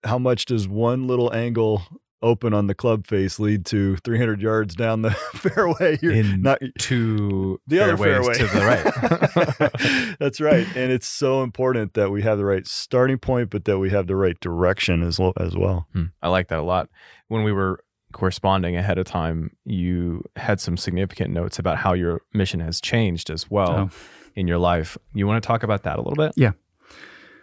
[0.04, 1.84] how much does one little angle
[2.24, 6.00] open on the club face lead to 300 yards down the fairway.
[6.02, 10.16] You're In not to the other fairways fairway to the right.
[10.20, 13.78] That's right, and it's so important that we have the right starting point, but that
[13.78, 15.34] we have the right direction as well.
[15.38, 15.88] As well.
[15.94, 16.90] Hmm, I like that a lot.
[17.28, 17.84] When we were
[18.14, 23.30] corresponding ahead of time, you had some significant notes about how your mission has changed
[23.30, 23.90] as well Oh.
[24.36, 24.98] in your life.
[25.14, 26.32] You want to talk about that a little bit?
[26.36, 26.52] Yeah.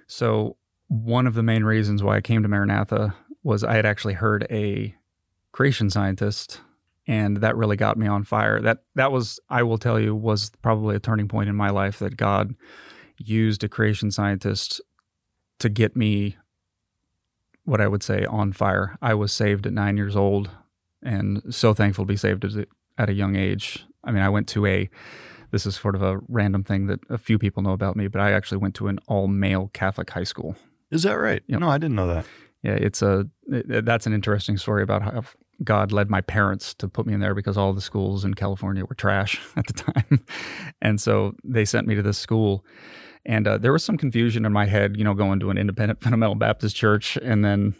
[0.06, 0.56] So,
[0.88, 4.46] one of the main reasons why I came to Maranatha was I had actually heard
[4.50, 4.94] a
[5.52, 6.60] creation scientist,
[7.06, 8.60] and that really got me on fire.
[8.60, 11.98] That that was, I will tell you, was probably a turning point in my life
[12.00, 12.54] that God
[13.16, 14.80] used a creation scientist
[15.58, 16.36] to get me
[17.64, 18.98] what I would say on fire.
[19.02, 20.50] I was saved at nine years old,
[21.02, 22.44] and so thankful to be saved
[22.98, 23.84] at a- young age.
[24.04, 24.90] I mean, I went to a
[25.50, 28.20] this is sort of a random thing that a few people know about me, but
[28.20, 30.54] I actually went to an all male Catholic high school.
[30.90, 31.42] Is that right?
[31.48, 31.60] Yep.
[31.60, 32.24] No, I didn't know that.
[32.62, 35.22] Yeah, it's a it- that's an interesting story about how
[35.62, 38.84] God led my parents to put me in there because all the schools in California
[38.84, 40.24] were trash at the time,
[40.80, 42.64] and so they sent me to this school.
[43.26, 46.00] And uh, there was some confusion in my head, you know, going to an independent
[46.02, 47.74] fundamental Baptist church and then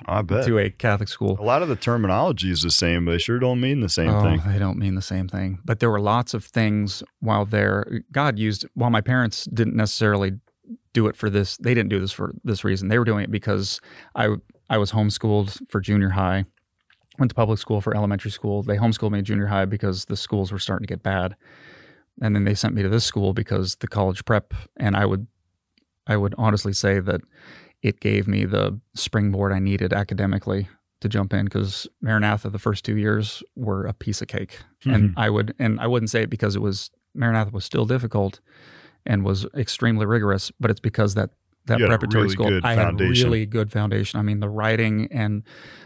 [0.44, 1.38] to a Catholic school.
[1.40, 4.10] A lot of the terminology is the same, but they sure don't mean the same
[4.10, 4.42] oh, thing.
[4.46, 5.58] They don't mean the same thing.
[5.64, 8.02] But there were lots of things while there.
[8.12, 10.32] God used while my parents didn't necessarily
[10.92, 11.56] do it for this.
[11.56, 12.88] They didn't do this for this reason.
[12.88, 13.80] They were doing it because
[14.14, 14.36] I
[14.70, 16.44] I was homeschooled for junior high.
[17.18, 18.62] Went to public school for elementary school.
[18.62, 21.36] They homeschooled me in junior high because the schools were starting to get bad.
[22.22, 25.26] And then they sent me to this school because the college prep and I would
[26.06, 27.20] I would honestly say that
[27.82, 30.68] it gave me the springboard I needed academically
[31.00, 35.10] to jump in because Maranatha the first two years were a piece of cake, and
[35.10, 35.18] mm-hmm.
[35.18, 38.40] I would and I wouldn't say it because it was Maranatha was still difficult
[39.06, 41.30] and was extremely rigorous, but it's because that
[41.70, 43.26] that had preparatory really school I had foundation.
[43.26, 44.18] really good foundation.
[44.18, 45.42] I mean, the writing and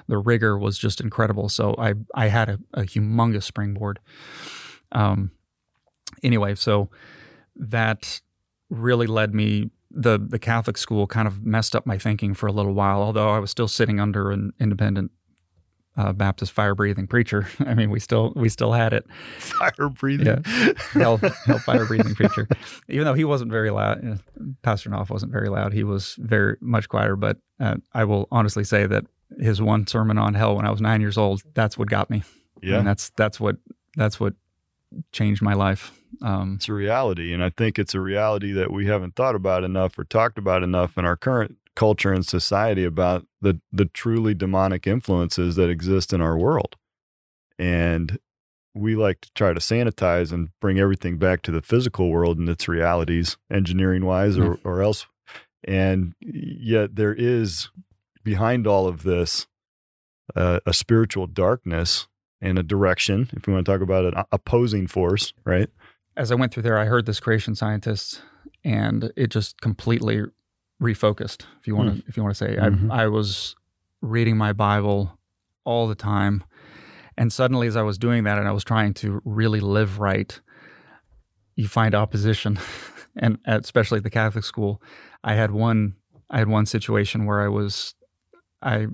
[0.08, 1.48] the rigor was just incredible.
[1.48, 4.00] So I I had a, a humongous springboard.
[4.92, 5.30] Um.
[6.22, 6.90] Anyway, so
[7.56, 8.20] that
[8.70, 12.52] really led me the the Catholic school kind of messed up my thinking for a
[12.52, 13.00] little while.
[13.00, 15.12] Although I was still sitting under an independent
[15.96, 17.46] uh, Baptist fire breathing preacher.
[17.60, 19.06] I mean, we still we still had it.
[19.38, 20.26] Fire breathing.
[20.26, 20.72] Yeah.
[20.92, 22.48] Hell, hell fire breathing preacher.
[22.88, 24.16] Even though he wasn't very loud, uh,
[24.62, 25.72] Pastor Knopf wasn't very loud.
[25.72, 27.16] He was very much quieter.
[27.16, 29.04] But uh, I will honestly say that
[29.38, 32.22] his one sermon on hell when I was nine years old, that's what got me.
[32.62, 32.78] yeah.
[32.78, 33.56] and that's that's what
[33.96, 34.34] that's what
[35.12, 35.92] changed my life.
[36.22, 37.32] Um, it's a reality.
[37.32, 40.62] And I think it's a reality that we haven't thought about enough or talked about
[40.62, 46.12] enough in our current culture and society about the the truly demonic influences that exist
[46.12, 46.76] in our world.
[47.58, 48.18] And
[48.74, 52.48] we like to try to sanitize and bring everything back to the physical world and
[52.48, 55.06] its realities, engineering wise or, or else.
[55.62, 57.70] And yet there is
[58.24, 59.46] behind all of this
[60.34, 62.08] uh, a spiritual darkness
[62.40, 65.70] and a direction, if we want to talk about an opposing force, right?
[66.16, 68.22] as I went through there, I heard this creation scientist,
[68.62, 70.22] and it just completely
[70.82, 71.42] refocused.
[71.60, 72.90] If you want to, if you want to say, Mhm.
[72.92, 73.54] I, I was
[74.02, 75.18] reading my Bible
[75.64, 76.44] all the time,
[77.16, 80.38] and suddenly, as I was doing that, and I was trying to really live right,
[81.56, 82.58] you find opposition,
[83.16, 84.82] and especially at the Catholic school,
[85.22, 85.94] I had one,
[86.30, 87.94] I had one situation where I was,
[88.62, 88.88] I.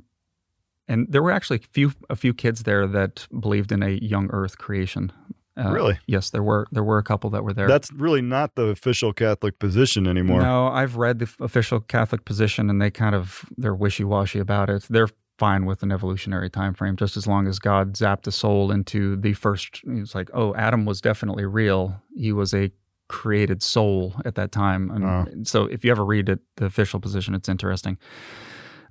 [0.88, 4.28] And there were actually a few a few kids there that believed in a young
[4.32, 5.12] Earth creation.
[5.58, 5.98] Uh, Really?
[6.06, 7.66] Yes, there were there were a couple that were there.
[7.68, 10.42] That's really not the official Catholic position anymore.
[10.42, 14.70] No, I've read the official Catholic position, and they kind of they're wishy washy about
[14.70, 14.86] it.
[14.88, 15.08] They're
[15.38, 19.16] fine with an evolutionary time frame, just as long as God zapped a soul into
[19.16, 19.80] the first.
[19.86, 22.00] It's like, oh, Adam was definitely real.
[22.14, 22.70] He was a
[23.08, 24.90] created soul at that time.
[24.90, 25.26] And Oh.
[25.44, 27.98] So if you ever read it, the official position, it's interesting.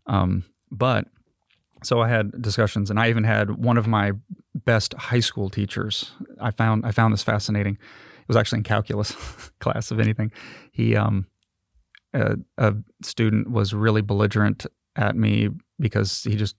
[0.07, 1.07] Um, but
[1.83, 4.13] so I had discussions, and I even had one of my
[4.53, 6.11] best high school teachers.
[6.39, 7.75] I found I found this fascinating.
[7.75, 9.11] It was actually in calculus
[9.59, 10.31] class, if anything.
[10.71, 11.27] He, um,
[12.13, 14.65] a, a student was really belligerent
[14.95, 16.55] at me because he just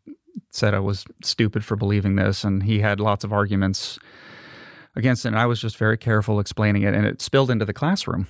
[0.51, 3.99] said I was stupid for believing this, and he had lots of arguments
[4.97, 5.29] against it.
[5.29, 8.27] And I was just very careful explaining it, and it spilled into the classroom.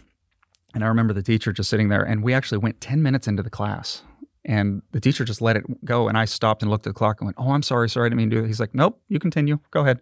[0.75, 3.43] And I remember the teacher just sitting there, and we actually went ten minutes into
[3.43, 4.03] the class,
[4.45, 6.09] and the teacher just let it go.
[6.09, 8.09] And I stopped and looked at the clock and went, "Oh, I'm sorry, sorry, I
[8.09, 9.59] didn't mean to do it." He's like, "Nope, you continue.
[9.71, 10.01] Go ahead."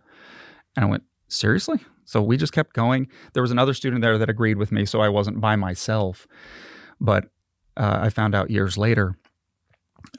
[0.77, 3.09] And I went, "Seriously?" So we just kept going.
[3.35, 6.27] There was another student there that agreed with me, so I wasn't by myself.
[7.01, 7.25] But
[7.77, 9.19] uh, I found out years later,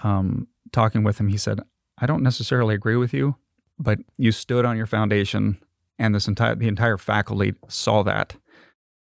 [0.04, 1.62] um, talking with him, he said,
[1.98, 3.38] "I don't necessarily agree with you,
[3.80, 5.58] but you stood on your foundation,
[5.98, 8.36] and this entire the entire faculty saw that."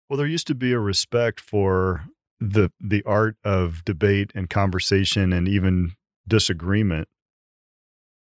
[0.09, 2.05] Well, there used to be a respect for
[2.40, 5.92] the the art of debate and conversation and even
[6.29, 7.09] disagreement.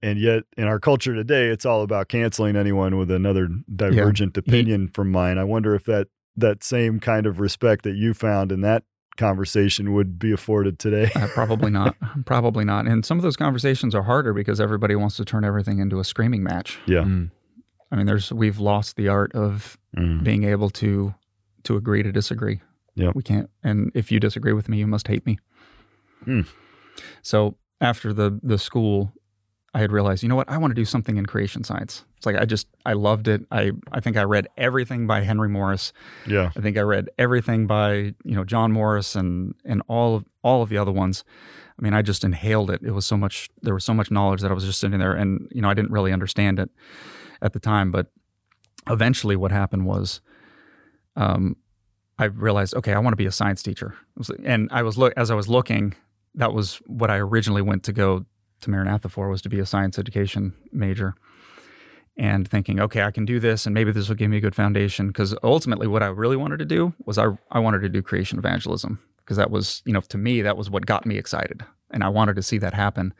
[0.03, 4.89] And yet, in our culture today, it's all about canceling anyone with another divergent opinion
[4.89, 5.39] from mine.
[5.39, 8.83] I wonder if that that same kind of respect that you found in that
[9.17, 11.09] conversation would be afforded today.
[11.15, 11.95] Uh, probably not.
[12.25, 12.85] probably not.
[12.85, 16.03] And some of those conversations are harder because everybody wants to turn everything into a
[16.03, 16.77] screaming match.
[16.85, 16.99] Yeah.
[17.01, 17.31] Mm.
[17.91, 20.23] I mean, there's we've lost the art of Mm.
[20.23, 21.15] being able to
[21.63, 22.59] to agree to disagree.
[22.97, 23.15] Yep.
[23.15, 23.49] We can't.
[23.63, 25.37] And if you disagree with me, you must hate me.
[26.25, 26.41] Hmm.
[27.21, 29.13] So after the the school,
[29.73, 32.03] I had realized, you know what, I want to do something in creation science.
[32.17, 33.45] It's like I just I loved it.
[33.51, 35.93] I I think I read everything by Henry Morris.
[36.25, 36.51] Yeah.
[36.57, 40.63] I think I read everything by you know John Morris and and all of all
[40.63, 41.23] of the other ones.
[41.79, 42.81] I mean, I just inhaled it.
[42.81, 43.49] It was so much.
[43.61, 45.75] There was so much knowledge that I was just sitting there, and you know, I
[45.75, 46.71] didn't really understand it
[47.39, 47.91] at the time.
[47.91, 48.07] But
[48.89, 50.21] eventually, what happened was,
[51.15, 51.55] um,
[52.19, 53.95] I realized, okay, I want to be a science teacher.
[54.43, 55.93] And I was look as I was looking.
[56.35, 58.25] That was what I originally went to go
[58.61, 61.15] to Maranatha for was to be a science education major
[62.17, 64.55] and thinking, okay, I can do this, and maybe this will give me a good
[64.55, 65.07] foundation.
[65.07, 68.39] Because ultimately, what I really wanted to do was I I wanted to do creation
[68.39, 72.03] evangelism because that was you know to me that was what got me excited, and
[72.03, 73.13] I wanted to see that happen.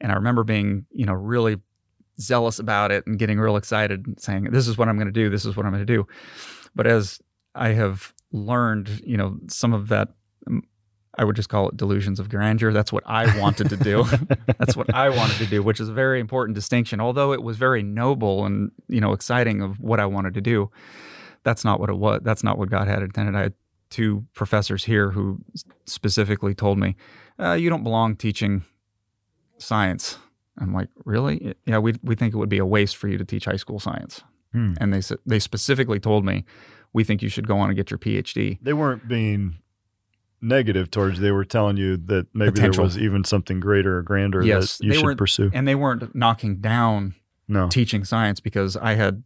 [0.00, 1.56] And I remember being you know really
[2.20, 5.12] zealous about it and getting real excited, and saying, "This is what I'm going to
[5.12, 5.30] do.
[5.30, 6.06] This is what I'm going to do."
[6.74, 7.18] But as
[7.54, 10.08] I have learned, you know, some of that.
[10.46, 10.62] um,
[11.18, 12.72] I would just call it delusions of grandeur.
[12.72, 14.04] That's what I wanted to do.
[14.58, 17.00] That's what I wanted to do, which is a very important distinction.
[17.00, 20.70] Although it was very noble and you know exciting of what I wanted to do,
[21.42, 22.20] that's not what it was.
[22.24, 23.36] That's not what God had intended.
[23.36, 23.54] I had
[23.90, 25.38] two professors here who
[25.84, 26.96] specifically told me,
[27.38, 28.62] uh, "You don't belong teaching
[29.58, 30.18] science."
[30.58, 31.54] I'm like, "Really?
[31.66, 33.78] Yeah, we we think it would be a waste for you to teach high school
[33.80, 34.74] science." Hmm.
[34.80, 36.44] And they s- they specifically told me,
[36.92, 39.58] "We think you should go on and get your PhD." They weren't being
[40.42, 41.22] negative towards you.
[41.24, 42.82] They were telling you that maybe Potential.
[42.82, 45.50] there was even something greater or grander Yes, that you should pursue.
[45.54, 47.14] And they weren't knocking down
[47.48, 47.68] No.
[47.68, 49.22] teaching science because I had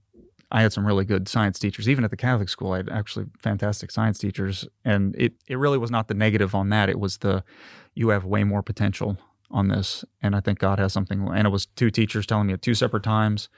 [0.52, 1.88] I had some really good science teachers.
[1.88, 4.68] Even at the Catholic school, I had actually fantastic science teachers.
[4.84, 6.88] And it, it really was not the negative on that.
[6.88, 7.42] It was the
[7.94, 9.18] you have way more potential
[9.50, 10.04] on this.
[10.22, 12.74] And I think God has something and it was two teachers telling me at two
[12.74, 13.48] separate times.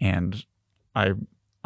[0.00, 0.44] And
[0.94, 1.12] I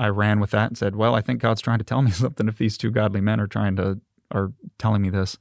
[0.00, 2.48] I ran with that and said, Well, I think God's trying to tell me something
[2.48, 5.36] if these two godly men are trying to are telling me this.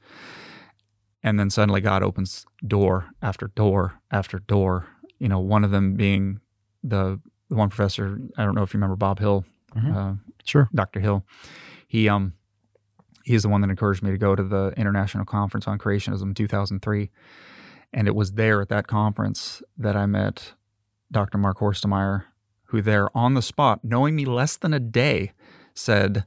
[1.24, 4.88] And then suddenly God opens door after door after door.
[5.20, 6.40] You know, one of them being
[6.84, 7.20] the
[7.50, 8.20] the one professor.
[8.38, 9.44] I don't know if you remember Bob Hill,
[9.76, 9.96] Mhm.
[9.96, 10.14] uh,
[10.46, 10.70] Sure.
[10.74, 11.00] Dr.
[11.00, 11.26] Hill.
[11.88, 12.34] He um
[13.24, 16.34] he's the one that encouraged me to go to the International Conference on Creationism in
[16.34, 17.10] 2003,
[17.94, 20.54] and it was there at that conference that I met
[21.12, 21.38] Dr.
[21.38, 22.24] Mark Horstemeyer,
[22.70, 25.32] who there on the spot, knowing me less than a day,
[25.74, 26.26] said,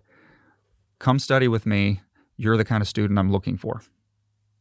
[0.98, 2.00] "Come study with me.
[2.36, 3.82] You're the kind of student I'm looking for."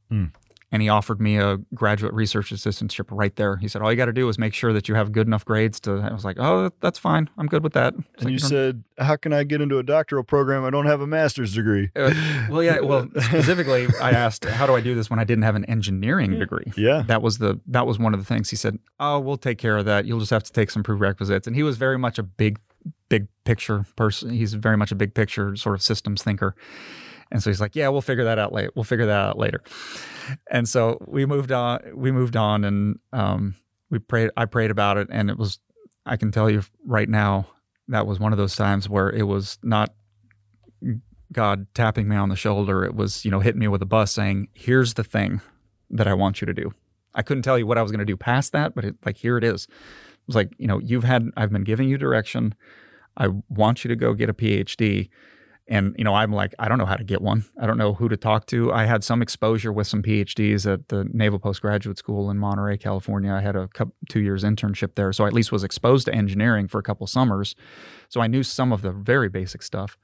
[0.09, 0.25] Hmm.
[0.73, 3.57] And he offered me a graduate research assistantship right there.
[3.57, 5.43] He said, "All you got to do is make sure that you have good enough
[5.43, 7.29] grades to." I was like, "Oh, that's fine.
[7.37, 9.79] I'm good with that." It's And like, you don't- said, "How can I get into
[9.79, 10.63] a doctoral program?
[10.63, 12.13] I don't have a master's degree." Uh,
[12.49, 12.79] well, yeah.
[12.79, 16.39] Well, specifically, I asked, "How do I do this when I didn't have an engineering
[16.39, 17.03] degree?" yeah.
[17.05, 18.79] That was the that was one of the things he said.
[18.97, 20.05] Oh, we'll take care of that.
[20.05, 21.47] You'll just have to take some prerequisites.
[21.47, 22.59] And he was very much a big,
[23.09, 24.29] big picture person.
[24.29, 26.55] He's very much a big picture sort of systems thinker.
[27.31, 28.71] And so he's like, "Yeah, we'll figure that out later.
[28.75, 29.61] We'll figure that out later."
[30.49, 31.79] And so we moved on.
[31.95, 33.55] We moved on, and um,
[33.89, 34.31] we prayed.
[34.35, 35.59] I prayed about it, and it was.
[36.05, 37.47] I can tell you right now
[37.87, 39.93] that was one of those times where it was not
[41.31, 42.83] God tapping me on the shoulder.
[42.83, 45.41] It was, you know, hitting me with a bus saying, here's the thing
[45.89, 46.73] that I want you to do.
[47.13, 49.17] I couldn't tell you what I was going to do past that, but it, like,
[49.17, 49.65] here it is.
[49.65, 52.55] It was like, you know, you've had, I've been giving you direction.
[53.17, 55.09] I want you to go get a PhD.
[55.71, 57.45] And, you know, I'm like, I don't know how to get one.
[57.57, 58.73] I don't know who to talk to.
[58.73, 63.31] I had some exposure with some PhDs at the Naval Postgraduate School in Monterey, California.
[63.31, 65.13] I had a couple, two years internship there.
[65.13, 67.55] So I at least was exposed to engineering for a couple summers.
[68.09, 69.97] So I knew some of the very basic stuff.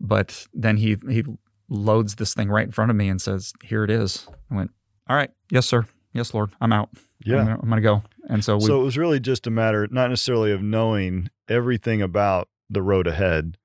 [0.00, 1.24] But then he he
[1.68, 4.70] loads this thing right in front of me and says, "Here it is." I went,
[5.08, 6.90] "All right, yes, sir, yes, Lord, I'm out.
[7.24, 7.38] Yeah.
[7.38, 9.86] I'm gonna, I'm gonna go." And so we, so it was really just a matter,
[9.90, 13.56] not necessarily of knowing everything about the road ahead,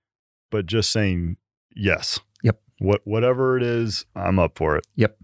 [0.50, 1.38] but just saying
[1.76, 2.20] yes.
[2.44, 2.60] Yep.
[2.80, 4.86] What whatever it is, I'm up for it.
[4.96, 5.18] Yep.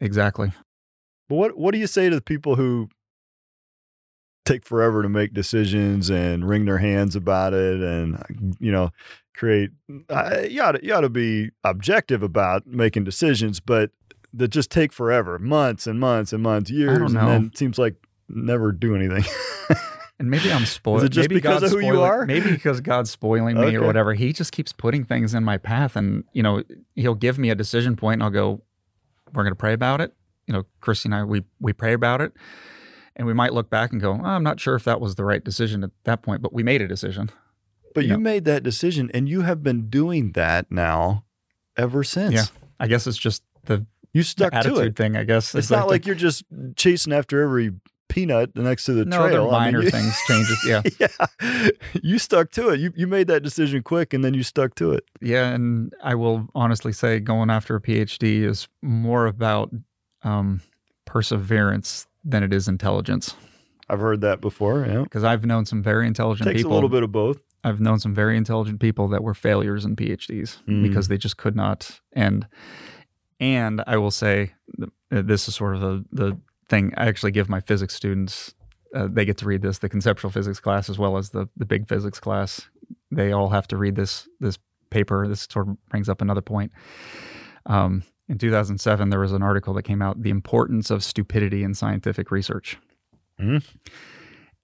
[0.00, 0.52] Exactly.
[1.28, 2.88] But what what do you say to the people who
[4.44, 8.90] take forever to make decisions and wring their hands about it and you know
[9.34, 9.70] create
[10.10, 13.90] uh, you ought to, you ought to be objective about making decisions but
[14.32, 17.94] that just take forever months and months and months years and then it seems like
[18.28, 19.24] never do anything
[20.24, 20.98] And maybe I'm spoiled.
[21.02, 22.26] Is it just maybe because God's of who you spoiling- are?
[22.26, 23.76] Maybe because God's spoiling me Okay.
[23.76, 24.14] or whatever.
[24.14, 26.62] He just keeps putting things in my path, and you know,
[26.94, 28.62] He'll give me a decision point, and I'll go,
[29.32, 30.14] "We're going to pray about it."
[30.46, 32.32] You know, Christy and I, we we pray about it,
[33.16, 35.24] And we might look back and go, oh, I'm not sure if that was the
[35.24, 37.30] right decision at that point, but we made a decision.
[37.94, 38.20] But you you know.
[38.22, 41.24] made that decision and you have been doing that now
[41.76, 42.34] ever since.
[42.34, 42.44] Yeah.
[42.80, 44.96] I guess it's just the You stuck to attitude it.
[44.96, 45.54] thing, I guess.
[45.54, 46.42] It's not the- like you're just
[46.76, 47.72] chasing after every
[48.14, 49.28] peanut the next to the no, trail.
[49.30, 50.64] they're I mean, minor you- things, changes.
[50.66, 50.82] Yeah.
[51.00, 51.68] yeah.
[52.02, 52.80] You stuck to it.
[52.80, 55.04] You you made that decision quick and then you stuck to it.
[55.20, 59.70] Yeah, and I will honestly say going after a PhD is more about
[60.22, 60.60] um,
[61.04, 63.34] perseverance than it is intelligence.
[63.88, 64.86] I've heard that before.
[64.86, 65.02] Yeah.
[65.02, 66.72] Because I've known some very intelligent Takes people.
[66.72, 67.38] a little bit of both.
[67.62, 70.82] I've known some very intelligent people that were failures in PhDs Mm.
[70.82, 72.00] because they just could not.
[72.12, 72.46] And
[73.40, 74.52] and I will say
[75.10, 76.38] this is sort of the the
[76.68, 76.92] thing.
[76.96, 78.54] I actually give my physics students.
[78.94, 81.66] Uh, they get to read this, the conceptual physics class as well as the the
[81.66, 82.68] big physics class.
[83.10, 84.58] They all have to read this this
[84.90, 85.26] paper.
[85.26, 86.70] This sort of brings up another point.
[87.66, 91.74] Um, in 2007, there was an article that came out, "The Importance of Stupidity in
[91.74, 92.78] Scientific Research,"
[93.40, 93.64] Mhm.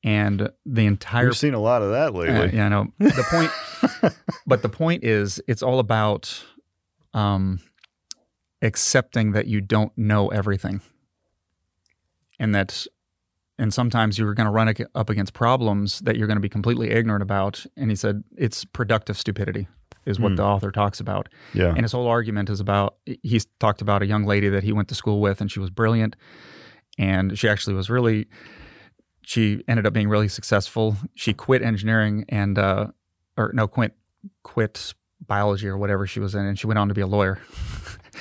[0.05, 2.37] and the entire We've seen a lot of that lately.
[2.37, 2.93] uh, yeah, I know.
[2.99, 4.15] The point,
[4.47, 6.45] but the point is, it's all about
[7.13, 7.59] um,
[8.63, 10.81] accepting that you don't know everything,
[12.41, 12.87] and that,
[13.59, 16.91] and sometimes you're going to run up against problems that you're going to be completely
[16.91, 17.65] ignorant about.
[17.77, 19.69] And he said it's productive stupidity,
[20.07, 20.37] is what Hmm.
[20.37, 21.29] the author talks about.
[21.55, 21.69] Yeah.
[21.69, 24.89] And his whole argument is about he's talked about a young lady that he went
[24.89, 26.17] to school with and she was brilliant
[26.99, 28.27] and she actually was really
[29.23, 30.97] she ended up being really successful.
[31.15, 32.87] She quit engineering and uh
[33.37, 33.93] or no quit
[34.43, 34.95] quit
[35.27, 37.39] biology or whatever she was in and she went on to be a lawyer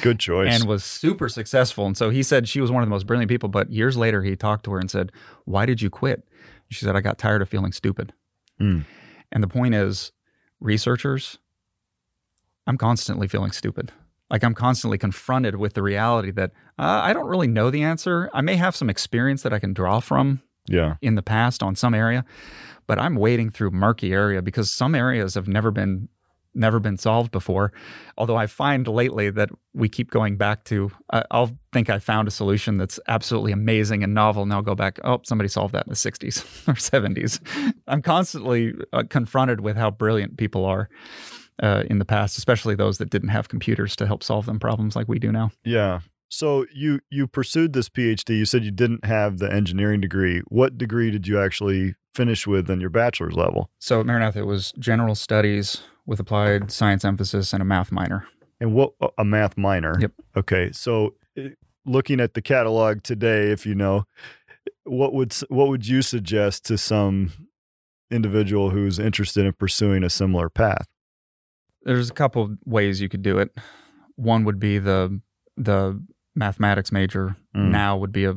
[0.01, 0.53] Good choice.
[0.53, 1.85] and was super successful.
[1.85, 4.21] And so he said she was one of the most brilliant people, but years later
[4.23, 5.11] he talked to her and said,
[5.45, 6.27] "Why did you quit?"
[6.69, 8.13] She said, "I got tired of feeling stupid."
[8.57, 8.81] Hmm.
[9.31, 10.11] And the point is,
[10.59, 11.37] researchers,
[12.67, 13.91] I'm constantly feeling stupid.
[14.29, 18.29] Like I'm constantly confronted with the reality that uh, I don't really know the answer.
[18.33, 20.95] I may have some experience that I can draw from yeah.
[21.01, 22.23] in the past on some area,
[22.85, 26.09] but I'm wading through murky area because some areas have never been
[26.59, 27.71] never been solved before.
[28.17, 32.27] Although I find lately that we keep going back to uh, I'll think I found
[32.27, 34.99] a solution that's absolutely amazing and novel, and I'll go back.
[35.03, 37.39] Oh, somebody solved that in the '60s or '70s.
[37.87, 40.89] I'm constantly uh, confronted with how brilliant people are.
[41.61, 44.95] Uh, in the past, especially those that didn't have computers to help solve them problems
[44.95, 45.51] like we do now.
[45.65, 45.99] Yeah.
[46.29, 48.37] So you you pursued this PhD.
[48.37, 50.41] You said you didn't have the engineering degree.
[50.47, 53.69] What degree did you actually finish with in your bachelor's level?
[53.79, 58.25] So at Maranatha, it was general studies with applied science emphasis and a math minor.
[58.59, 59.95] And what a math minor.
[59.99, 60.11] Yep.
[60.35, 60.71] Okay.
[60.71, 61.49] So eh,
[61.85, 64.05] looking at the catalog today, if you know,
[64.85, 67.31] what would what would you suggest to some
[68.09, 70.87] individual who's interested in pursuing a similar path?
[71.83, 73.55] There's a couple ways you could do it.
[74.15, 75.21] One would be the
[75.57, 76.03] the
[76.35, 77.35] mathematics major.
[77.55, 77.69] Mm.
[77.69, 78.35] Now would be a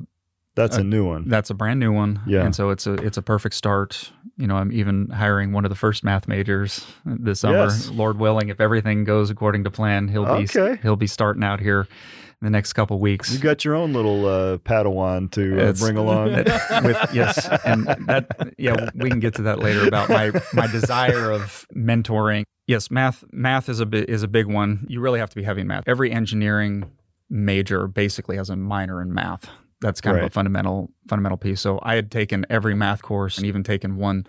[0.55, 1.29] That's Uh, a new one.
[1.29, 2.21] that's a brand new one.
[2.27, 2.45] Yeah.
[2.45, 4.13] And so it's a it's a perfect start.
[4.37, 7.65] You know, I'm even hiring one of the first math majors this summer.
[7.65, 7.89] Yes.
[7.91, 10.79] Lord willing, if everything goes according to plan, he'll be Okay.
[10.83, 13.33] he'll be starting out here in the next couple weeks.
[13.33, 16.33] You got your own little uh, Padawan to uh, bring along.
[16.33, 21.31] with yes, and that yeah, we can get to that later about my my desire
[21.31, 22.43] of mentoring.
[22.67, 24.87] Yes, math math is a is a big one.
[24.89, 25.85] You really have to be heavy in math.
[25.87, 26.91] Every engineering
[27.31, 29.49] major basically has a minor in math.
[29.83, 31.61] That's kind of a fundamental fundamental piece.
[31.61, 34.27] So I had taken every math course and even taken one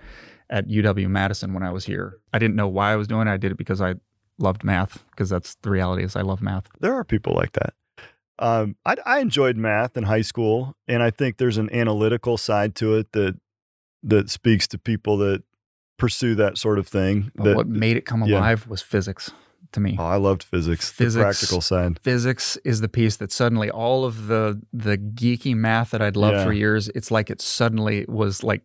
[0.50, 2.18] at UW Madison when I was here.
[2.34, 3.32] I didn't know why I was doing it.
[3.32, 3.96] I did it because I
[4.40, 6.68] loved math because that's the reality is I love math.
[6.82, 7.74] there are people like that.
[8.40, 12.76] Um, I, I enjoyed math in high school, and I think there's an analytical side
[12.76, 13.40] to it that
[14.02, 15.44] that speaks to people that
[15.98, 17.32] pursue that sort of thing.
[17.36, 18.40] That, what made it come yeah.
[18.40, 19.32] alive was physics
[19.74, 19.96] to me.
[20.00, 21.14] oh, I loved physics, Physics.
[21.16, 22.00] the practical side.
[22.04, 26.38] physics is the piece that suddenly all of the the geeky math that I'd loved
[26.38, 26.46] Yeah.
[26.46, 28.62] for years, it's like it suddenly was like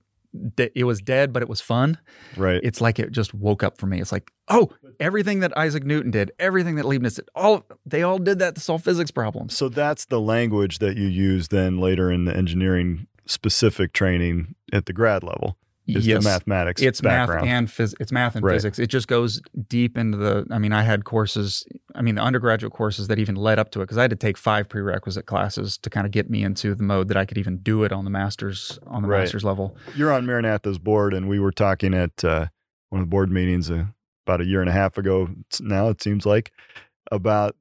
[0.56, 1.98] de- it was dead, but it was fun.
[2.36, 2.60] Right.
[2.62, 4.00] It's like it just woke up for me.
[4.00, 4.68] It's like, oh,
[5.00, 8.60] everything that Isaac Newton did, everything that Leibniz did, all they all did that to
[8.60, 9.56] solve physics problems.
[9.56, 14.86] so that's the language that you use then later in the engineering specific training at
[14.86, 15.56] the grad level.
[15.88, 17.46] Is yes, the mathematics it's background.
[17.46, 18.52] math and phys- it's math and Right.
[18.54, 18.78] physics.
[18.78, 20.46] It just goes deep into the.
[20.50, 21.66] I mean, I had courses.
[21.94, 24.16] I mean, the undergraduate courses that even led up to it because I had to
[24.16, 27.38] take five prerequisite classes to kind of get me into the mode that I could
[27.38, 29.20] even do it on the masters on the Right.
[29.20, 29.76] master's level.
[29.96, 32.46] You're on Maranatha's board, and we were talking at uh,
[32.90, 33.86] one of the board meetings uh,
[34.26, 35.28] about a year and a half ago.
[35.60, 36.52] Now it seems like
[37.10, 37.56] about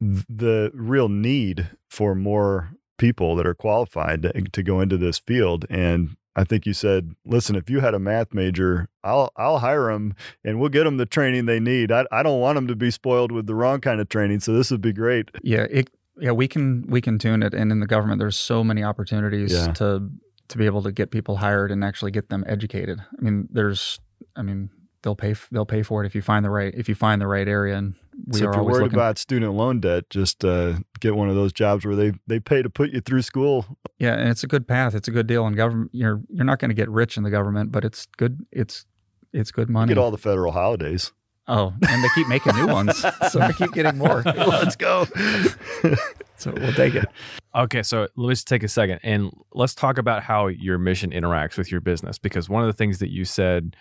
[0.00, 5.64] the real need for more people that are qualified to, to go into this field.
[5.70, 9.92] And I think you said, "Listen, if you had a math major, I'll I'll hire
[9.92, 10.14] them,
[10.44, 11.92] and we'll get them the training they need.
[11.92, 14.40] I I don't want them to be spoiled with the wrong kind of training.
[14.40, 17.72] So this would be great." Yeah, it yeah, we can we can tune it and
[17.72, 19.72] in the government there's so many opportunities Yeah.
[19.74, 20.10] to
[20.48, 23.00] to be able to get people hired and actually get them educated.
[23.00, 23.98] I mean, there's,
[24.36, 24.68] I mean,
[25.02, 27.26] they'll pay they'll pay for it if you find the right if you find the
[27.26, 27.76] right area.
[27.76, 27.94] And
[28.26, 28.94] we so if you're worried looking.
[28.94, 32.62] about student loan debt, just uh, get one of those jobs where they they pay
[32.62, 33.66] to put you through school.
[33.98, 34.94] yeah, and it's a good path.
[34.94, 35.90] It's a good deal in government.
[35.92, 38.44] You're you're not going to get rich in the government, but it's good.
[38.52, 38.86] It's
[39.32, 39.88] it's good You money.
[39.88, 41.12] get all the federal holidays.
[41.48, 42.96] oh, and they keep making new ones,
[43.30, 44.22] so I keep getting more.
[44.24, 45.06] Let's go.
[46.36, 47.06] So we'll take it.
[47.54, 51.70] Okay, so let's take a second and let's talk about how your mission interacts with
[51.70, 53.76] your business because one of the things that you said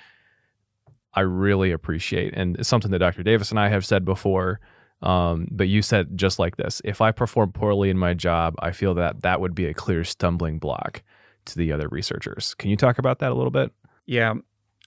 [1.13, 3.23] I really appreciate, and it's something that Dr.
[3.23, 4.59] Davis and I have said before.
[5.01, 8.71] Um, but you said just like this: if I perform poorly in my job, I
[8.71, 11.03] feel that that would be a clear stumbling block
[11.45, 12.53] to the other researchers.
[12.55, 13.71] Can you talk about that a little bit?
[14.05, 14.35] Yeah,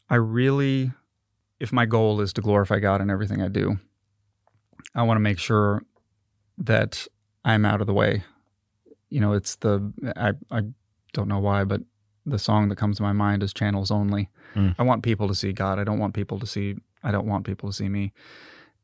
[0.09, 0.93] I really,
[1.61, 3.79] if my goal is to glorify God in everything I do,
[4.95, 5.83] I want to make sure
[6.59, 7.07] that
[7.45, 8.25] I'm out of the way.
[9.11, 10.63] You know, it's the I I
[11.13, 11.83] don't know why, but
[12.27, 14.75] the song that comes to my mind is "Channels Only." Mm.
[14.79, 15.79] I want people to see God.
[15.79, 16.77] I don't want people to see.
[17.03, 18.13] I don't want people to see me,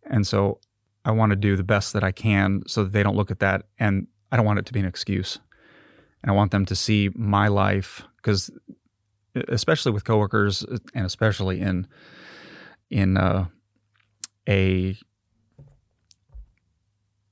[0.05, 0.59] and so
[1.05, 3.41] I want to do the best that I can so that they don't look at
[3.41, 5.39] that, and I don't want it to be an excuse.
[6.23, 8.51] And I want them to see my life because
[9.49, 10.63] especially with coworkers
[10.95, 11.87] and especially in
[12.91, 13.47] in uh,
[14.49, 14.97] a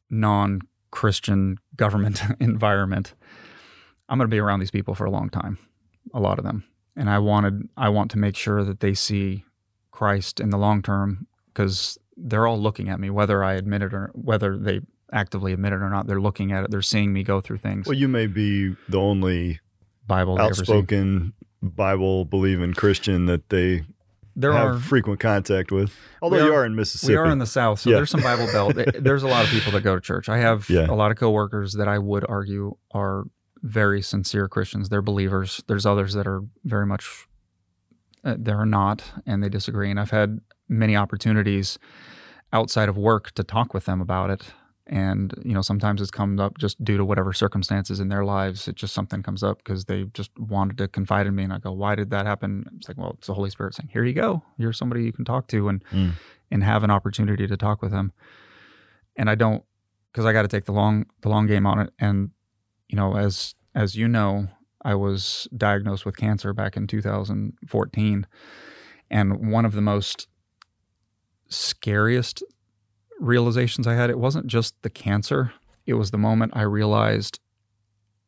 [0.09, 3.15] non-Christian government environment,
[4.09, 5.59] I'm going to be around these people for a long time,
[6.15, 6.65] a lot of them,
[6.97, 9.45] and I wanted I want to make sure that they see
[9.91, 13.93] Christ in the long term because they're all looking at me, whether I admit it
[13.95, 14.81] or whether they
[15.13, 16.07] actively admit it or not.
[16.07, 16.71] They're looking at it.
[16.71, 17.87] They're seeing me go through things.
[17.87, 19.61] well, you may be the only
[20.07, 20.61] Bible they ever see.
[20.63, 21.33] outspoken
[21.63, 23.85] Bible believing Christian that they
[24.37, 25.95] There have are frequent contact with.
[26.23, 27.13] Although We you are- are in Mississippi.
[27.15, 27.97] We are in the South, so Yeah.
[27.97, 28.75] there's some Bible Belt.
[29.01, 30.29] there's a lot of people that go to church.
[30.29, 30.87] I have Yeah.
[30.89, 33.25] a lot of coworkers that I would argue are
[33.63, 34.89] very sincere Christians.
[34.89, 35.63] They're believers.
[35.67, 37.27] There's others that are very much
[38.25, 39.91] uh, they're not, and they disagree.
[39.91, 41.79] And I've had many opportunities
[42.53, 44.53] outside of work to talk with them about it.
[44.87, 48.67] And you know, sometimes it's come up just due to whatever circumstances in their lives.
[48.67, 51.59] It just something comes up because they just wanted to confide in me, and I
[51.59, 54.15] go, "Why did that happen?" It's like, well, it's the Holy Spirit saying, "Here you
[54.15, 54.43] go.
[54.59, 56.13] You're somebody you can talk to," and Mm.
[56.51, 58.13] and have an opportunity to talk with them.
[59.17, 59.63] And I don't
[60.13, 61.93] because I got to take the long the long game on it.
[62.01, 62.31] And
[62.91, 64.49] you know, as as you know,
[64.83, 68.27] I was diagnosed with cancer back in 2014,
[69.09, 70.27] and one of the most
[71.49, 72.43] scariest
[73.21, 75.53] realizations I had, it wasn't just the cancer,
[75.87, 77.39] it was the moment I realized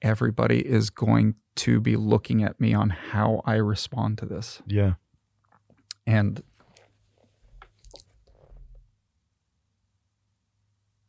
[0.01, 4.63] everybody is going to be looking at me on how I respond to this.
[4.67, 4.95] yeah.
[6.05, 6.43] And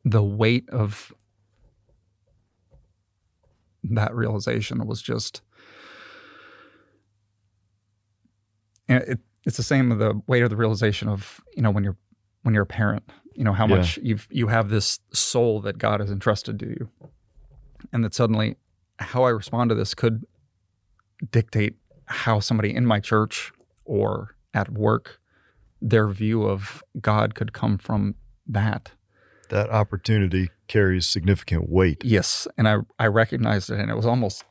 [0.05, 1.13] the weight of
[3.83, 5.41] that realization was just
[8.87, 11.83] and it, it's the same with the weight of the realization of you know when
[11.83, 11.97] you're
[12.43, 13.03] when you're a parent
[13.35, 13.77] you know how Yeah.
[13.77, 16.89] much you've you have this soul that god has entrusted to you
[17.91, 18.55] and that suddenly
[18.99, 20.25] how i respond to this could
[21.31, 21.75] dictate
[22.05, 23.51] how somebody in my church
[23.85, 25.19] or at work
[25.81, 28.15] their view of god could come from
[28.47, 28.91] that
[29.53, 32.03] That opportunity carries significant weight.
[32.03, 34.43] Yes, and I I recognized it, and it was almost,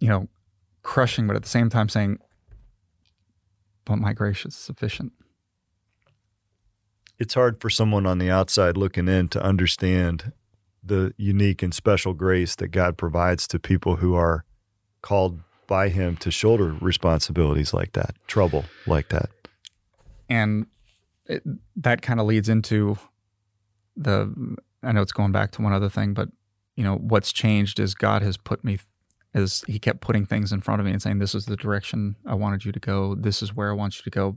[0.00, 0.28] you know,
[0.82, 2.18] crushing, but at the same time saying,
[3.84, 5.12] "But my grace is sufficient."
[7.18, 10.32] It's hard for someone on the outside looking in to understand
[10.82, 14.46] the unique and special grace that God provides to people who are
[15.02, 19.28] called by Him to shoulder responsibilities like that, trouble like that.
[20.26, 20.68] And
[21.26, 21.42] it,
[21.76, 22.96] that kind of leads into
[23.96, 24.56] the.
[24.82, 26.28] I know it's going back to one other thing, but
[26.76, 28.78] you know what's changed is God has put me.
[29.34, 32.16] As he kept putting things in front of me and saying, "This is the direction
[32.24, 33.14] I wanted you to go.
[33.14, 34.36] This is where I want you to go."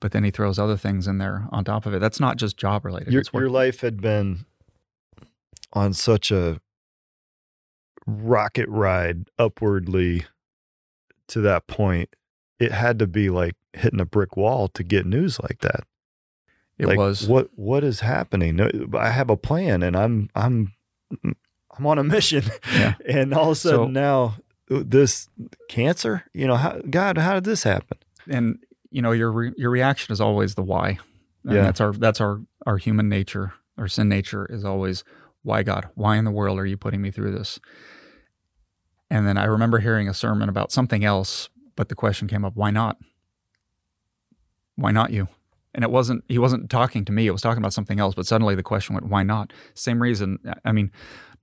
[0.00, 2.00] But then he throws other things in there on top of it.
[2.00, 3.12] That's not just job related.
[3.12, 4.44] Your, your life had been
[5.72, 6.60] on such a
[8.06, 10.26] rocket ride upwardly
[11.28, 12.14] to that point.
[12.58, 15.84] It had to be like hitting a brick wall to get news like that.
[16.78, 17.26] It like, was.
[17.26, 18.60] what what is happening?
[18.94, 20.72] I have a plan, and I'm I'm
[21.24, 22.44] I'm on a mission.
[22.72, 22.94] Yeah.
[23.08, 24.36] and all of a sudden So- now
[24.70, 25.28] uh, this
[25.68, 26.24] cancer.
[26.34, 27.98] You know, how, God, how did this happen?
[28.28, 28.58] and
[28.90, 30.98] you know your re- your reaction is always the why.
[31.44, 31.62] And Yeah.
[31.62, 33.54] that's our that's our our human nature.
[33.78, 35.04] Our sin nature is always
[35.42, 35.88] why God?
[35.94, 37.60] Why in the world are you putting me through this?
[39.10, 42.56] And then I remember hearing a sermon about something else, but the question came up,
[42.56, 42.96] why not?
[44.74, 45.28] Why not you?
[45.76, 48.26] And it wasn't he wasn't talking to me, it was talking about something else, but
[48.26, 49.52] suddenly the question went, why not?
[49.74, 50.38] Same reason.
[50.64, 50.90] I mean,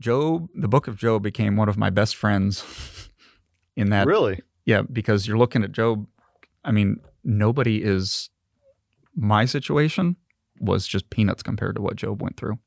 [0.02, 3.10] Job, the book of Job became one of my best friends
[3.76, 4.42] in that really?
[4.66, 6.08] yeah, because you're looking at Job.
[6.66, 8.32] I mean, nobody is
[9.16, 10.16] my situation
[10.60, 12.58] was just peanuts compared to what Job went through.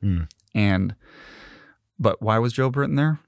[0.00, 0.22] Hmm.
[0.54, 0.94] And
[1.98, 3.20] but why was Job written there?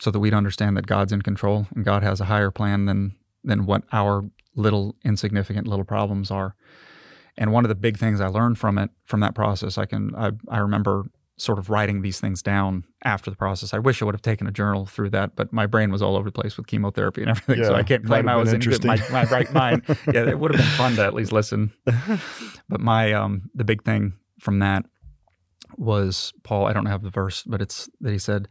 [0.00, 3.16] So that we'd understand that God's in control and God has a higher plan than
[3.46, 6.54] than what our little insignificant little problems are.
[7.38, 10.14] And one of the big things I learned from it, from that process, I can
[10.14, 11.04] I, I remember
[11.38, 13.74] sort of writing these things down after the process.
[13.74, 16.16] I wish I would have taken a journal through that, but my brain was all
[16.16, 17.62] over the place with chemotherapy and everything.
[17.62, 19.82] so I can't claim I was in good, my, my right mind.
[20.12, 21.72] Yeah, it would have been fun to at least listen.
[22.68, 24.86] But my um the big thing from that
[25.76, 28.48] was Paul, I don't have the verse, but it's that he said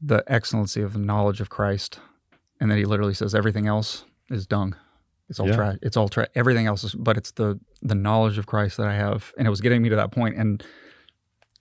[0.00, 1.98] the excellency of the knowledge of Christ.
[2.60, 4.76] And then he literally says everything else is dung.
[5.28, 5.56] It's all Yeah.
[5.56, 5.76] trash.
[5.82, 6.28] It's all trash.
[6.34, 9.50] Everything else is, but it's the the knowledge of Christ that I have, and it
[9.50, 10.36] was getting me to that point.
[10.36, 10.62] And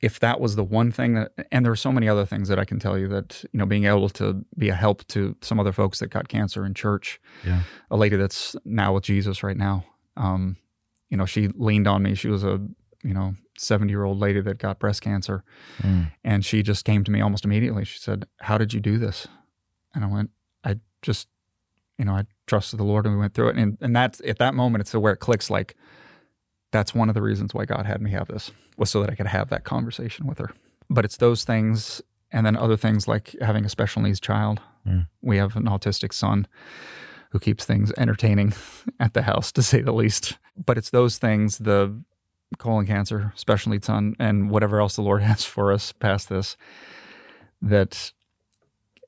[0.02, 2.60] if that was the one thing that, and there are so many other things that
[2.60, 5.60] I can tell you that you know, being able to be a help to some
[5.60, 7.64] other folks that got cancer in church, Yeah.
[7.90, 9.86] a lady that's now with Jesus right now.
[10.18, 10.58] Um,
[11.10, 12.14] you know, she leaned on me.
[12.16, 12.60] She was a
[13.04, 15.44] you know seventy year old lady that got breast cancer,
[15.82, 16.12] Mm.
[16.24, 17.86] and she just came to me almost immediately.
[17.86, 19.28] She said, "How did you do this?"
[19.94, 20.32] And I went,
[20.64, 21.28] "I just,
[21.98, 24.38] you know, I trusted the Lord, and we went through it." And and that's at
[24.40, 25.50] that moment, it's where it clicks.
[25.50, 25.76] Like,
[26.72, 29.16] that's one of the reasons why God had me have this was so that I
[29.16, 30.52] could have that conversation with her.
[30.90, 32.02] But it's those things,
[32.32, 34.60] and then other things like having a special needs child.
[34.88, 35.08] Mm.
[35.22, 36.48] We have an autistic son
[37.32, 38.54] who keeps things entertaining
[39.00, 40.38] at the house, to say the least.
[40.58, 42.02] But it's those things, the
[42.58, 46.58] colon cancer, special needs son, and whatever else the Lord has for us past this,
[47.62, 48.12] that,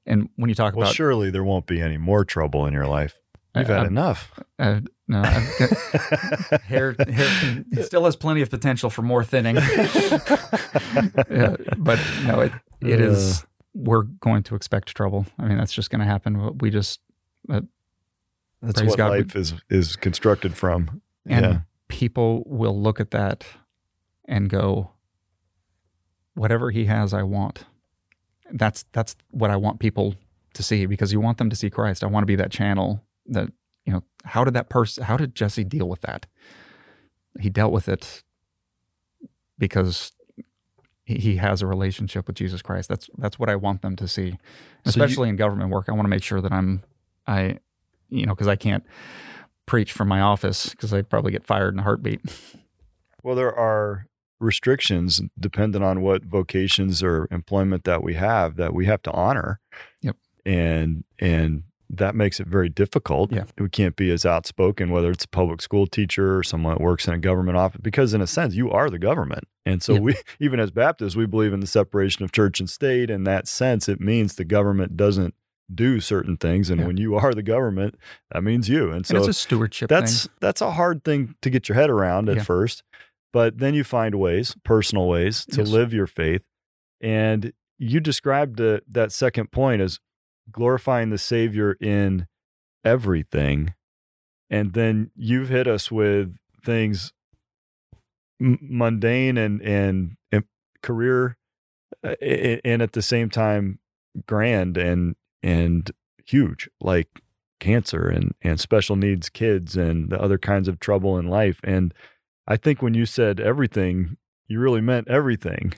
[0.05, 2.87] and when you talk Well, about, surely there won't be any more trouble in your
[2.87, 3.19] life.
[3.55, 4.31] You've I- had I'm- enough.
[4.59, 6.95] uh, no, got, hair,
[7.81, 9.55] still has plenty of potential for more thinning.
[11.29, 13.45] yeah, but no, it it is.
[13.73, 15.25] We're going to expect trouble.
[15.37, 16.57] I mean, that's just going to happen.
[16.59, 17.01] We just
[17.47, 17.65] That's
[18.81, 21.01] what God, we- life is is constructed from.
[21.27, 21.59] and yeah.
[21.87, 23.45] People will look at that
[24.25, 24.91] and go,
[26.33, 27.65] "Whatever he has, I want."
[28.51, 30.15] That's that's what I want people
[30.53, 32.03] to see because you want them to see Christ.
[32.03, 33.49] I want to be that channel that
[33.85, 34.03] you know.
[34.25, 35.03] How did that person?
[35.03, 36.25] How did Jesse deal with that?
[37.39, 38.23] He dealt with it
[39.57, 40.11] because
[41.05, 42.87] he- has a relationship with Jesus Christ.
[42.89, 44.39] That's that's what I want them to see, So you-
[44.85, 45.89] especially in government work.
[45.89, 46.83] I want to make sure that I'm
[47.27, 47.59] I,
[48.09, 48.83] you know, because I can't
[49.65, 52.21] preach from my office because I'd probably get fired in a heartbeat.
[53.23, 54.07] Well, there are
[54.39, 59.59] restrictions dependent on what vocations or employment that we have that we have to honor.
[60.01, 60.17] Yep.
[60.45, 63.31] And and that makes it very difficult.
[63.31, 63.43] Yeah.
[63.59, 67.07] We can't be as outspoken, whether it's a public school teacher or someone that works
[67.07, 69.43] in a government office, because in a sense, you are the government.
[69.65, 69.99] And so Yeah.
[69.99, 73.09] we, even as Baptists, we believe in the separation of church and state.
[73.11, 75.35] In that sense, it means the government doesn't
[75.73, 76.69] do certain things.
[76.69, 76.87] And Yeah.
[76.87, 77.95] when you are the government,
[78.31, 78.91] that means you.
[78.91, 80.33] And so and it's a stewardship that's thing.
[80.41, 82.43] that's a hard thing to get your head around at Yeah.
[82.43, 82.83] first
[83.31, 85.69] but then you find ways personal ways to Yes.
[85.69, 86.43] live your faith
[87.01, 89.99] and you described the, that second point as
[90.51, 92.27] glorifying the savior in
[92.85, 93.73] everything
[94.49, 97.13] and then you've hit us with things
[98.41, 100.43] m- mundane and and, and
[100.81, 101.37] career
[102.03, 103.79] uh, and at the same time
[104.27, 105.91] grand and and
[106.25, 107.21] huge like
[107.59, 111.93] cancer and and special needs kids and the other kinds of trouble in life and
[112.47, 114.17] i think when you said everything
[114.47, 115.73] you really meant everything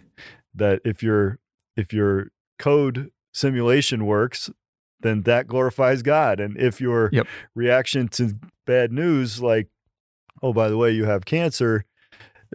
[0.53, 1.37] that if your
[1.75, 4.49] if your code simulation works
[5.01, 7.27] then that glorifies god and if your Yep.
[7.53, 8.35] reaction to
[8.65, 9.67] bad news like
[10.41, 11.85] oh by the way you have cancer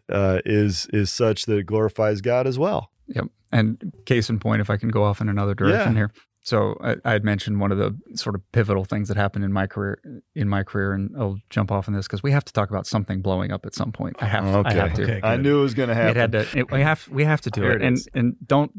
[0.08, 3.26] uh, is is such that it glorifies god as well Yep.
[3.52, 5.98] And case in point, if I can go off in another direction Yeah.
[5.98, 6.10] here.
[6.42, 9.52] So I, I had mentioned one of the sort of pivotal things that happened in
[9.52, 10.00] my career.
[10.34, 12.86] In my career, and I'll jump off on this because we have to talk about
[12.86, 14.16] something blowing up at some point.
[14.20, 14.44] I have.
[14.66, 15.02] I have to.
[15.02, 15.20] Okay.
[15.22, 16.58] i knew it was going to happen It had to.
[16.58, 17.06] It, we have.
[17.08, 17.82] We have to do Here it.
[17.82, 18.72] it and and don't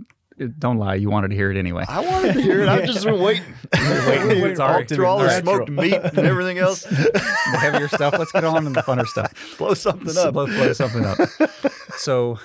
[0.57, 0.95] don't lie.
[0.95, 1.85] You wanted to hear it anyway.
[1.87, 2.67] I wanted to hear it.
[2.69, 3.43] I've just been waiting.
[3.73, 6.81] waiting, waiting All- for through all the smoked meat and everything else.
[6.83, 7.19] the
[7.59, 8.15] heavier stuff.
[8.17, 9.33] Let's get on to the funner stuff.
[9.59, 10.33] Blow something up.
[10.33, 11.19] Blow, blow something up.
[11.97, 12.39] so,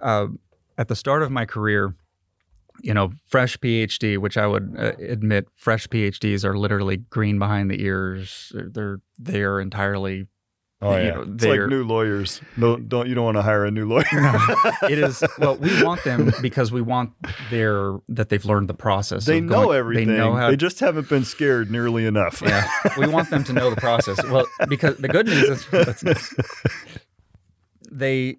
[0.00, 0.28] uh,
[0.78, 1.94] at the start of my career,
[2.82, 7.70] you know, fresh PhD, which I would uh, admit, fresh PhDs are literally green behind
[7.70, 8.52] the ears.
[8.54, 10.26] They're they're entirely.
[10.82, 12.40] Oh you yeah, know, it's like new lawyers.
[12.56, 14.06] No, don't you don't want to hire a new lawyer.
[14.88, 17.12] It is well, we want them because we want
[17.50, 19.26] their that they've learned the process.
[19.26, 20.08] they know going- everything.
[20.08, 20.48] They know how.
[20.48, 22.40] They just haven't been scared nearly enough.
[22.40, 22.66] yeah,
[22.96, 24.24] we want them to know the process.
[24.24, 25.66] Well, because the good news is
[27.92, 28.38] they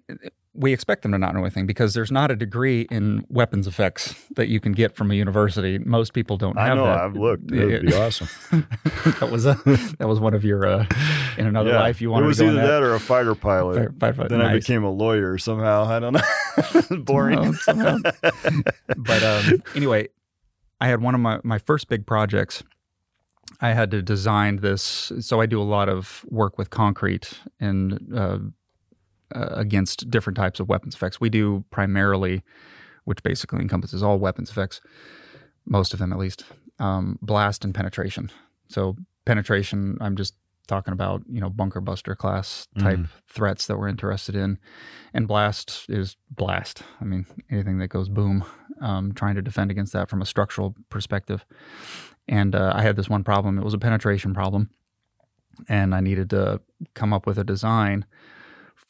[0.54, 4.14] we expect them to not know anything because there's not a degree in weapons effects
[4.36, 5.78] that you can get from a university.
[5.78, 6.84] Most people don't have I know.
[6.84, 6.98] that.
[6.98, 7.50] I've looked.
[7.50, 8.28] It would be awesome.
[9.20, 9.54] that was a
[9.98, 10.86] that was one of your uh,
[11.38, 11.80] in another Yeah.
[11.80, 13.98] life you It wanted was to go either in that or a fighter pilot.
[13.98, 15.84] Then I became a lawyer somehow.
[15.84, 16.96] I don't know.
[17.04, 17.54] Boring.
[17.54, 17.96] Somehow-
[18.96, 20.08] but um, anyway,
[20.80, 22.62] I had one of my, my first big projects.
[23.60, 25.12] I had to design this.
[25.20, 28.38] So I do a lot of work with concrete and uh,
[29.34, 31.20] uh, against different types of weapons effects.
[31.20, 32.42] We do primarily,
[33.04, 34.80] which basically encompasses all weapons effects,
[35.66, 36.44] most of them at least,
[36.78, 38.30] um, blast and penetration.
[38.68, 40.34] So penetration, I'm just
[40.68, 43.08] talking about you know bunker buster class type Mhm.
[43.26, 44.58] threats that we're interested in,
[45.12, 46.82] and blast is blast.
[47.00, 48.44] I mean anything that goes boom.
[48.80, 51.44] Um, trying to defend against that from a structural perspective.
[52.26, 53.58] And uh, I had this one problem.
[53.58, 54.70] It was a penetration problem,
[55.68, 56.60] and I needed to
[56.94, 58.04] come up with a design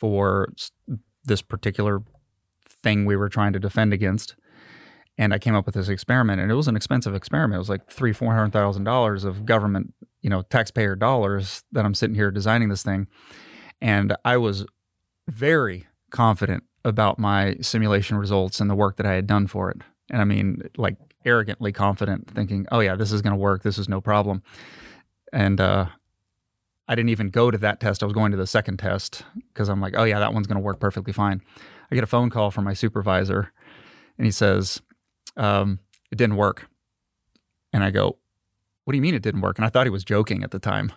[0.03, 0.53] for
[1.25, 2.03] this particular
[2.83, 4.35] thing we were trying to defend against.
[5.17, 7.55] And I came up with this experiment, and it was an expensive experiment.
[7.55, 11.85] It was like three, four hundred thousand dollars of government, you know, taxpayer dollars that
[11.85, 13.07] I'm sitting here designing this thing.
[13.81, 14.67] And I was
[15.29, 19.83] very confident about my simulation results and the work that I had done for it.
[20.11, 23.63] And I mean, like arrogantly confident, thinking, "Oh yeah, this is going to work.
[23.63, 24.43] This is no problem."
[25.33, 25.87] And uh,
[26.93, 28.03] I didn't even go to that test.
[28.03, 30.57] I was going to the second test because I'm like, "Oh yeah, that one's going
[30.59, 31.41] to work perfectly fine."
[31.91, 33.51] I get a phone call from my supervisor,
[34.19, 34.83] and he says,
[35.39, 35.79] um,
[36.11, 36.69] "It didn't work."
[37.73, 38.19] And I go,
[38.85, 40.59] "What do you mean it didn't work?" And I thought he was joking at the
[40.59, 40.93] time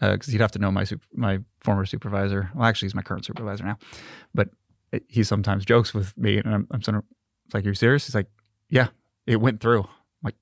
[0.00, 2.50] because he'd have to know my my former supervisor.
[2.54, 3.78] Well, actually, he's my current supervisor now,
[4.32, 4.50] but
[5.08, 7.04] he sometimes jokes with me, and I'm, I'm sort of
[7.52, 8.28] like, "Are you serious?" He's like,
[8.68, 8.88] "Yeah,
[9.26, 10.36] it went through." I'm like,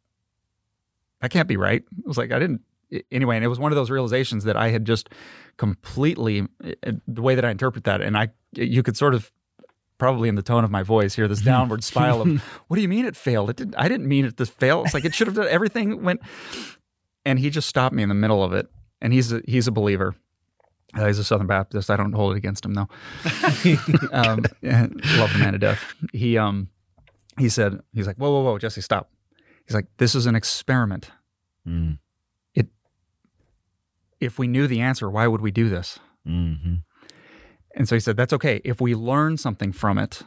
[1.23, 1.83] that can't be right.
[1.91, 2.61] I was like, I didn't.
[3.11, 5.09] Anyway, and it was one of those realizations that I had just
[5.57, 9.32] completely uh, the way that I interpret that, and I you could sort of
[9.99, 12.89] probably in the tone of my voice hear this downward spiral of what do you
[12.89, 13.51] mean it failed?
[13.51, 13.74] It didn't.
[13.76, 14.84] I didn't mean it to fail.
[14.84, 16.20] It's like it should have done everything went.
[17.24, 18.68] And he just stopped me in the middle of it,
[19.03, 20.14] and he's a, he's a believer.
[20.97, 21.91] Uh, he's a Southern Baptist.
[21.91, 22.89] I don't hold it against him though.
[24.12, 25.95] um, love the man to death.
[26.12, 26.68] He um
[27.39, 29.11] he said he's like whoa whoa whoa Jesse stop.
[29.66, 31.11] He's like this is an experiment.
[31.66, 31.99] Mm.
[34.21, 35.99] If we knew the answer, why would we do this?
[36.25, 36.77] hmm
[37.75, 38.61] And so he said that's okay.
[38.64, 40.23] If we learn something from it,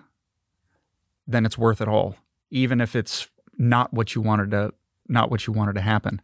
[1.27, 2.15] then it's worth it all,
[2.49, 3.27] even if it's
[3.57, 4.73] not what you wanted to
[5.07, 6.21] not what you wanted to happen.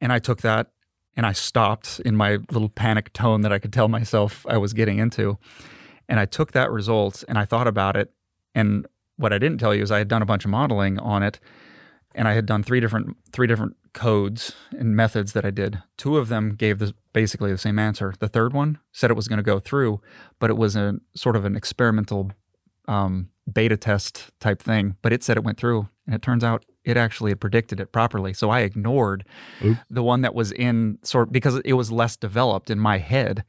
[0.00, 0.68] And I took that
[1.16, 4.72] and I stopped in my little panic tone that I could tell myself I was
[4.72, 5.38] getting into.
[6.08, 8.12] And I took that result and I thought about it.
[8.54, 11.22] And what I didn't tell you is I had done a bunch of modeling on
[11.22, 11.38] it
[12.14, 15.82] and I had done three different three different codes and methods that I did.
[15.96, 18.14] Two of them gave this basically the same answer.
[18.18, 20.00] The third one said it was going to go through,
[20.38, 22.30] but it was a sort of an experimental
[22.88, 24.96] um, beta test type thing.
[25.02, 27.92] But it said it went through, and it turns out it actually had predicted it
[27.92, 28.32] properly.
[28.32, 29.24] So I ignored
[29.64, 29.78] Oop.
[29.88, 33.44] the one that was in sort because it was less developed in my head.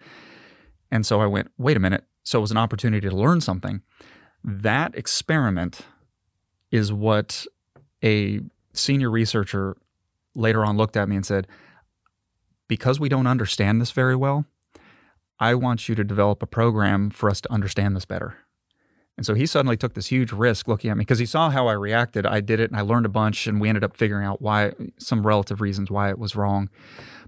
[0.92, 2.06] And so I went, wait a minute.
[2.24, 3.82] So it was an opportunity to learn something.
[4.44, 5.82] That experiment
[6.72, 7.46] is what
[8.04, 8.42] a
[8.74, 9.78] senior researcher
[10.36, 11.48] later on looked at me and said,
[12.68, 14.46] because we don't understand this very well,
[15.40, 18.38] I want you to develop a program for us to understand this better.
[19.16, 21.68] And so he suddenly took this huge risk looking at me because he saw how
[21.68, 22.26] I reacted.
[22.26, 24.74] I did it and I learned a bunch, and we ended up figuring out why
[24.98, 26.70] some relative reasons why it was wrong.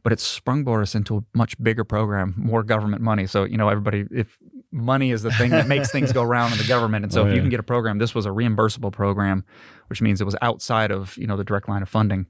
[0.01, 3.28] But it sprung us into a much bigger program, more government money.
[3.28, 4.39] So, you know, everybody, if
[4.76, 7.05] money is the thing that makes things go round in the government.
[7.05, 9.45] And so Oh, if you can get a program, this was a reimbursable program,
[9.88, 12.26] which means it was outside of, you know, the direct line of funding.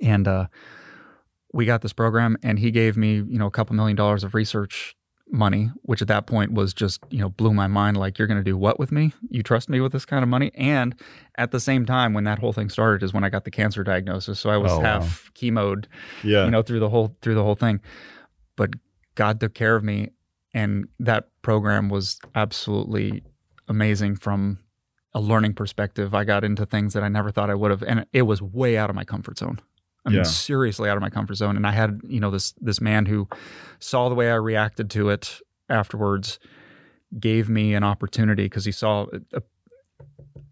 [0.00, 0.46] And uh,
[1.52, 4.34] we got this program and he gave me, you know, a couple million dollars of
[4.34, 4.96] research
[5.30, 7.96] money, which at that point was just, you know, blew my mind.
[7.96, 9.12] Like, you're going to do what with me?
[9.30, 10.50] You trust me with this kind of money?
[10.54, 10.94] And
[11.36, 13.84] at the same time, when that whole thing started, is when I got the cancer
[13.84, 14.40] diagnosis.
[14.40, 15.00] So I was Oh, wow.
[15.00, 15.86] half chemoed,
[16.22, 16.44] Yeah.
[16.44, 17.80] you know, through the whole through the whole thing.
[18.56, 18.70] But
[19.14, 20.10] God took care of me,
[20.54, 23.22] and that program was absolutely
[23.68, 24.58] amazing from
[25.14, 26.14] a learning perspective.
[26.14, 28.76] I got into things that I never thought I would have, and it was way
[28.76, 29.60] out of my comfort zone.
[30.04, 30.22] I mean, Yeah.
[30.24, 31.56] seriously out of my comfort zone.
[31.56, 33.28] And I had, you know, this this man who
[33.78, 36.38] saw the way I reacted to it afterwards,
[37.20, 39.06] gave me an opportunity because he saw.
[39.32, 39.42] A,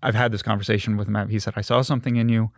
[0.02, 1.28] I've had this conversation with him.
[1.28, 2.50] He said, "I saw something in you."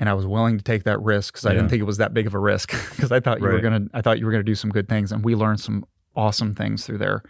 [0.00, 1.56] And I was willing to take that risk because I Yeah.
[1.58, 3.86] didn't think it was that big of a risk because I thought you were gonna,
[3.94, 5.84] I thought you were gonna do some good things, and we learned some
[6.16, 7.22] awesome things through there.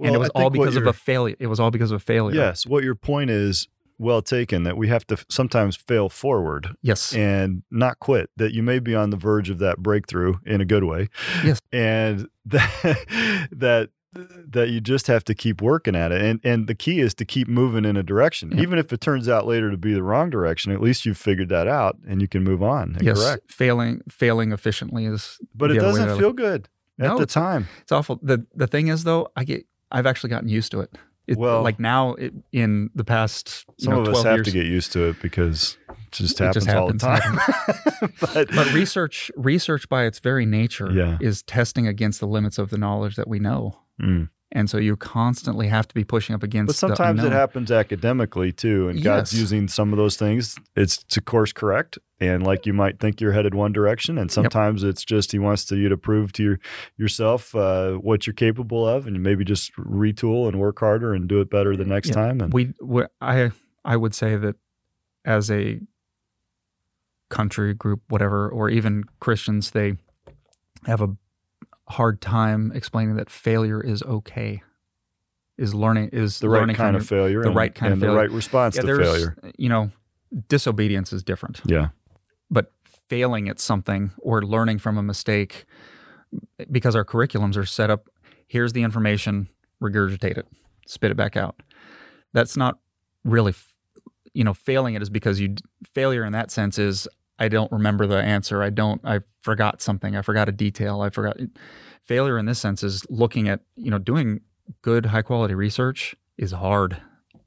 [0.00, 1.36] and it was all because of a failure.
[1.38, 2.36] It was all because of a failure.
[2.40, 2.66] Yes.
[2.66, 7.14] What your point is well taken that we have to sometimes fail forward Yes.
[7.14, 10.64] and not quit, that you may be on the verge of that breakthrough in a
[10.64, 11.08] good way.
[11.44, 11.60] Yes.
[11.72, 16.20] And that, that that you just have to keep working at it.
[16.20, 18.50] And and the key is to keep moving in a direction.
[18.52, 18.60] Yeah.
[18.62, 21.48] Even if it turns out later to be the wrong direction, at least you've figured
[21.48, 22.98] that out and you can move on.
[23.00, 23.50] yes, Correct.
[23.50, 26.68] failing failing efficiently is But it doesn't feel good
[27.00, 27.68] at No, the time.
[27.82, 28.18] It's awful.
[28.22, 30.90] the The thing is, though, I get I've actually gotten used to it.
[31.26, 34.46] it Well- like now it, in the past you Some know, of us have years,
[34.46, 37.38] to get used to it because it just It happens all the time.
[38.20, 41.18] but, But research research by its very nature Yeah.
[41.20, 43.78] is testing against the limits of the knowledge that we know.
[44.00, 44.28] Mm.
[44.54, 48.52] And so you constantly have to be pushing up against but sometimes it happens academically
[48.52, 50.58] too, and God's using some of those things.
[50.76, 54.84] It's to course correct, and like you might think you're headed one direction, and sometimes
[54.84, 56.58] it's just He wants to, you to prove to your,
[56.98, 61.40] yourself uh, what you're capable of, and maybe just retool and work harder and do
[61.40, 62.14] it better the next Yeah.
[62.16, 62.40] time.
[62.42, 63.52] And we, we I
[63.86, 64.56] I would say that
[65.24, 65.80] as a
[67.30, 69.96] country group whatever or even Christians they
[70.84, 71.16] have a
[71.88, 74.62] hard time explaining that failure is okay.
[75.58, 78.16] Is learning is the right kind of failure, the and, right kind of and the
[78.16, 79.36] right response yeah, to failure.
[79.58, 79.90] you know
[80.48, 81.60] disobedience is different.
[81.66, 81.88] Yeah,
[82.50, 82.72] but
[83.08, 85.66] failing at something or learning from a mistake
[86.70, 88.08] because our curriculums are set up
[88.46, 89.48] here's the information
[89.82, 90.46] regurgitate it
[90.86, 91.62] spit it back out
[92.32, 92.78] that's not
[93.24, 93.54] really
[94.32, 95.54] you know failing it is because you
[95.92, 97.06] failure in that sense is
[97.42, 101.10] i don't remember the answer i don't i forgot something i forgot a detail i
[101.10, 101.36] forgot
[102.02, 104.40] failure in this sense is looking at you know doing
[104.80, 107.00] good high quality research is hard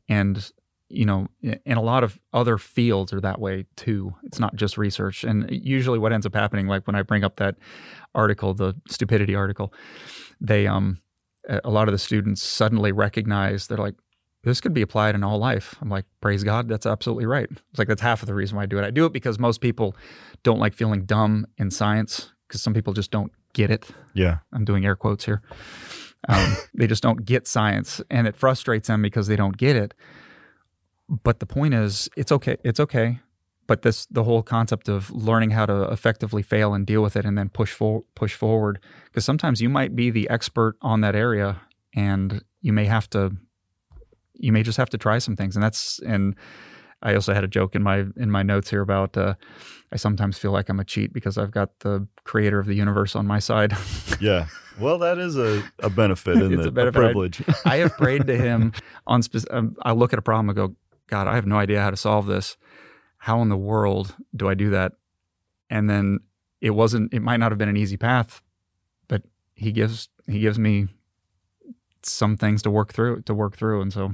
[0.07, 0.51] and
[0.89, 4.13] you know, and a lot of other fields are that way too.
[4.23, 5.23] It's not just research.
[5.23, 7.55] And usually what ends up happening, like when I bring up that
[8.13, 9.73] article, the stupidity article,
[10.39, 10.99] they, um,
[11.47, 13.95] a lot of the students suddenly recognize they're like,
[14.45, 15.75] this could be applied in all life.
[15.81, 17.47] I'm like, praise God, that's absolutely right.
[17.51, 18.85] It's like, that's half of the reason why I do it.
[18.85, 19.95] I do it because most people
[20.43, 23.87] don't like feeling dumb in science because some people just don't get it.
[24.13, 25.41] yeah, I'm doing air quotes here.
[26.27, 29.93] Um, they just don't get science, and it frustrates them because they don't get it.
[31.09, 32.57] But the point is, it's okay.
[32.63, 33.19] It's okay.
[33.67, 37.25] But this, the whole concept of learning how to effectively fail and deal with it,
[37.25, 41.15] and then push for, push forward, because sometimes you might be the expert on that
[41.15, 41.61] area,
[41.95, 43.35] and you may have to,
[44.38, 46.36] you may just have to try some things, and that's and.
[47.03, 49.36] I also had a joke in my in my notes here about uh,
[49.91, 53.15] I sometimes feel like I'm a cheat because I've got the creator of the universe
[53.15, 53.73] on my side.
[54.19, 54.47] yeah.
[54.79, 56.97] Well, that is a, a benefit, It's a benefit.
[56.97, 57.43] I- privilege.
[57.63, 58.71] I have prayed to him
[59.05, 59.21] on.
[59.21, 60.75] Spe- um, I look at a problem and go,
[61.05, 62.57] God, I have no idea how to solve this.
[63.17, 64.93] How in the world do I do that?
[65.69, 66.21] And then
[66.59, 67.13] it wasn't.
[67.13, 68.41] It might not have been an easy path,
[69.07, 69.21] but
[69.53, 70.88] he gives he gives me
[72.08, 74.14] some things to work through to work through, and so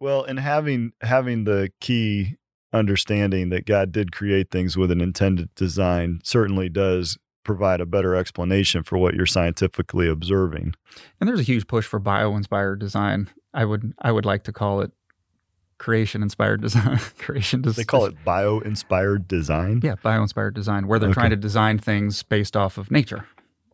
[0.00, 2.36] Well, and having having the key
[2.72, 8.14] understanding that God did create things with an intended design certainly does provide a better
[8.14, 10.74] explanation for what you're scientifically observing.
[11.18, 13.30] and there's a huge push for bio-inspired design.
[13.54, 14.92] I would I would like to call it
[15.78, 16.98] creation inspired design.
[17.18, 17.80] creation design.
[17.80, 19.80] They call it bio-inspired design.
[19.82, 21.20] yeah, bio-inspired design, where they're Okay.
[21.20, 23.24] trying to design things based off of nature.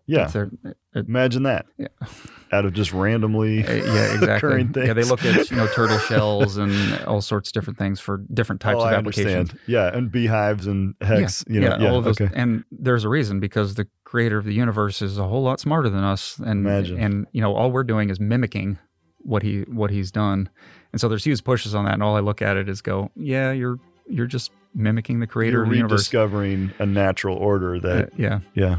[0.07, 0.27] Yeah.
[0.27, 0.77] Their- it-
[1.09, 1.67] Imagine that.
[1.79, 1.89] Yeah.
[2.53, 3.83] Out of just randomly Uh, yeah,
[4.15, 4.29] exactly.
[4.29, 4.87] occurring things.
[4.87, 6.73] Yeah, they look at you know turtle shells and
[7.05, 9.35] all sorts of different things for different types oh, of I applications.
[9.51, 9.61] understand.
[9.67, 11.45] Yeah, and beehives and hex.
[11.49, 12.21] yeah, you know, yeah, all of those.
[12.21, 12.33] okay.
[12.35, 15.89] And there's a reason because the creator of the universe is a whole lot smarter
[15.89, 17.01] than us, and Imagine.
[17.01, 18.79] and you know all we're doing is mimicking
[19.19, 20.49] what he what he's done,
[20.93, 21.95] and so there's huge pushes on that.
[21.95, 25.59] And all I look at it is go, yeah, you're you're just mimicking the creator
[25.59, 26.01] You're of the universe.
[26.01, 28.79] rediscovering a natural order that Uh, yeah, Yeah.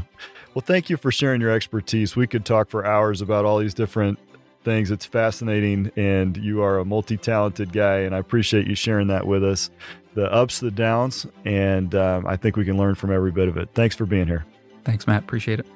[0.54, 2.16] Well, thank you for sharing your expertise.
[2.16, 4.18] We could talk for hours about all these different
[4.64, 4.90] things.
[4.90, 9.26] It's fascinating, and you are a multi talented guy, and I appreciate you sharing that
[9.26, 9.70] with us
[10.14, 13.58] the ups, the downs, and um, I think we can learn from every bit of
[13.58, 13.68] it.
[13.74, 14.46] Thanks for being here.
[14.84, 15.22] thanks, Matt.
[15.24, 15.66] Appreciate it.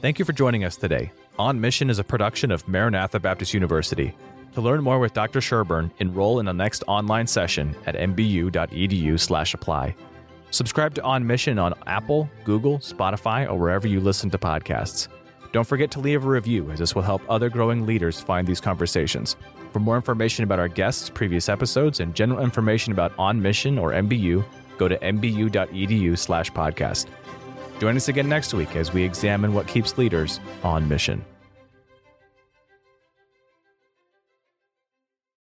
[0.00, 1.12] Thank you for joining us today.
[1.38, 4.14] On Mission is a production of Maranatha Baptist University.
[4.56, 5.40] To learn more with Dr.
[5.40, 9.94] Sherburn, enroll in the next online session at mbu.edu/apply.
[10.50, 15.08] Subscribe to On Mission on Apple, Google, Spotify, or wherever you listen to podcasts.
[15.52, 18.62] Don't forget to leave a review, as this will help other growing leaders find these
[18.62, 19.36] conversations.
[19.74, 23.92] For more information about our guests, previous episodes, and general information about On Mission or
[23.92, 24.42] MBU,
[24.78, 27.06] go to mbu.edu/podcast.
[27.78, 31.22] Join us again next week as we examine what keeps leaders on mission.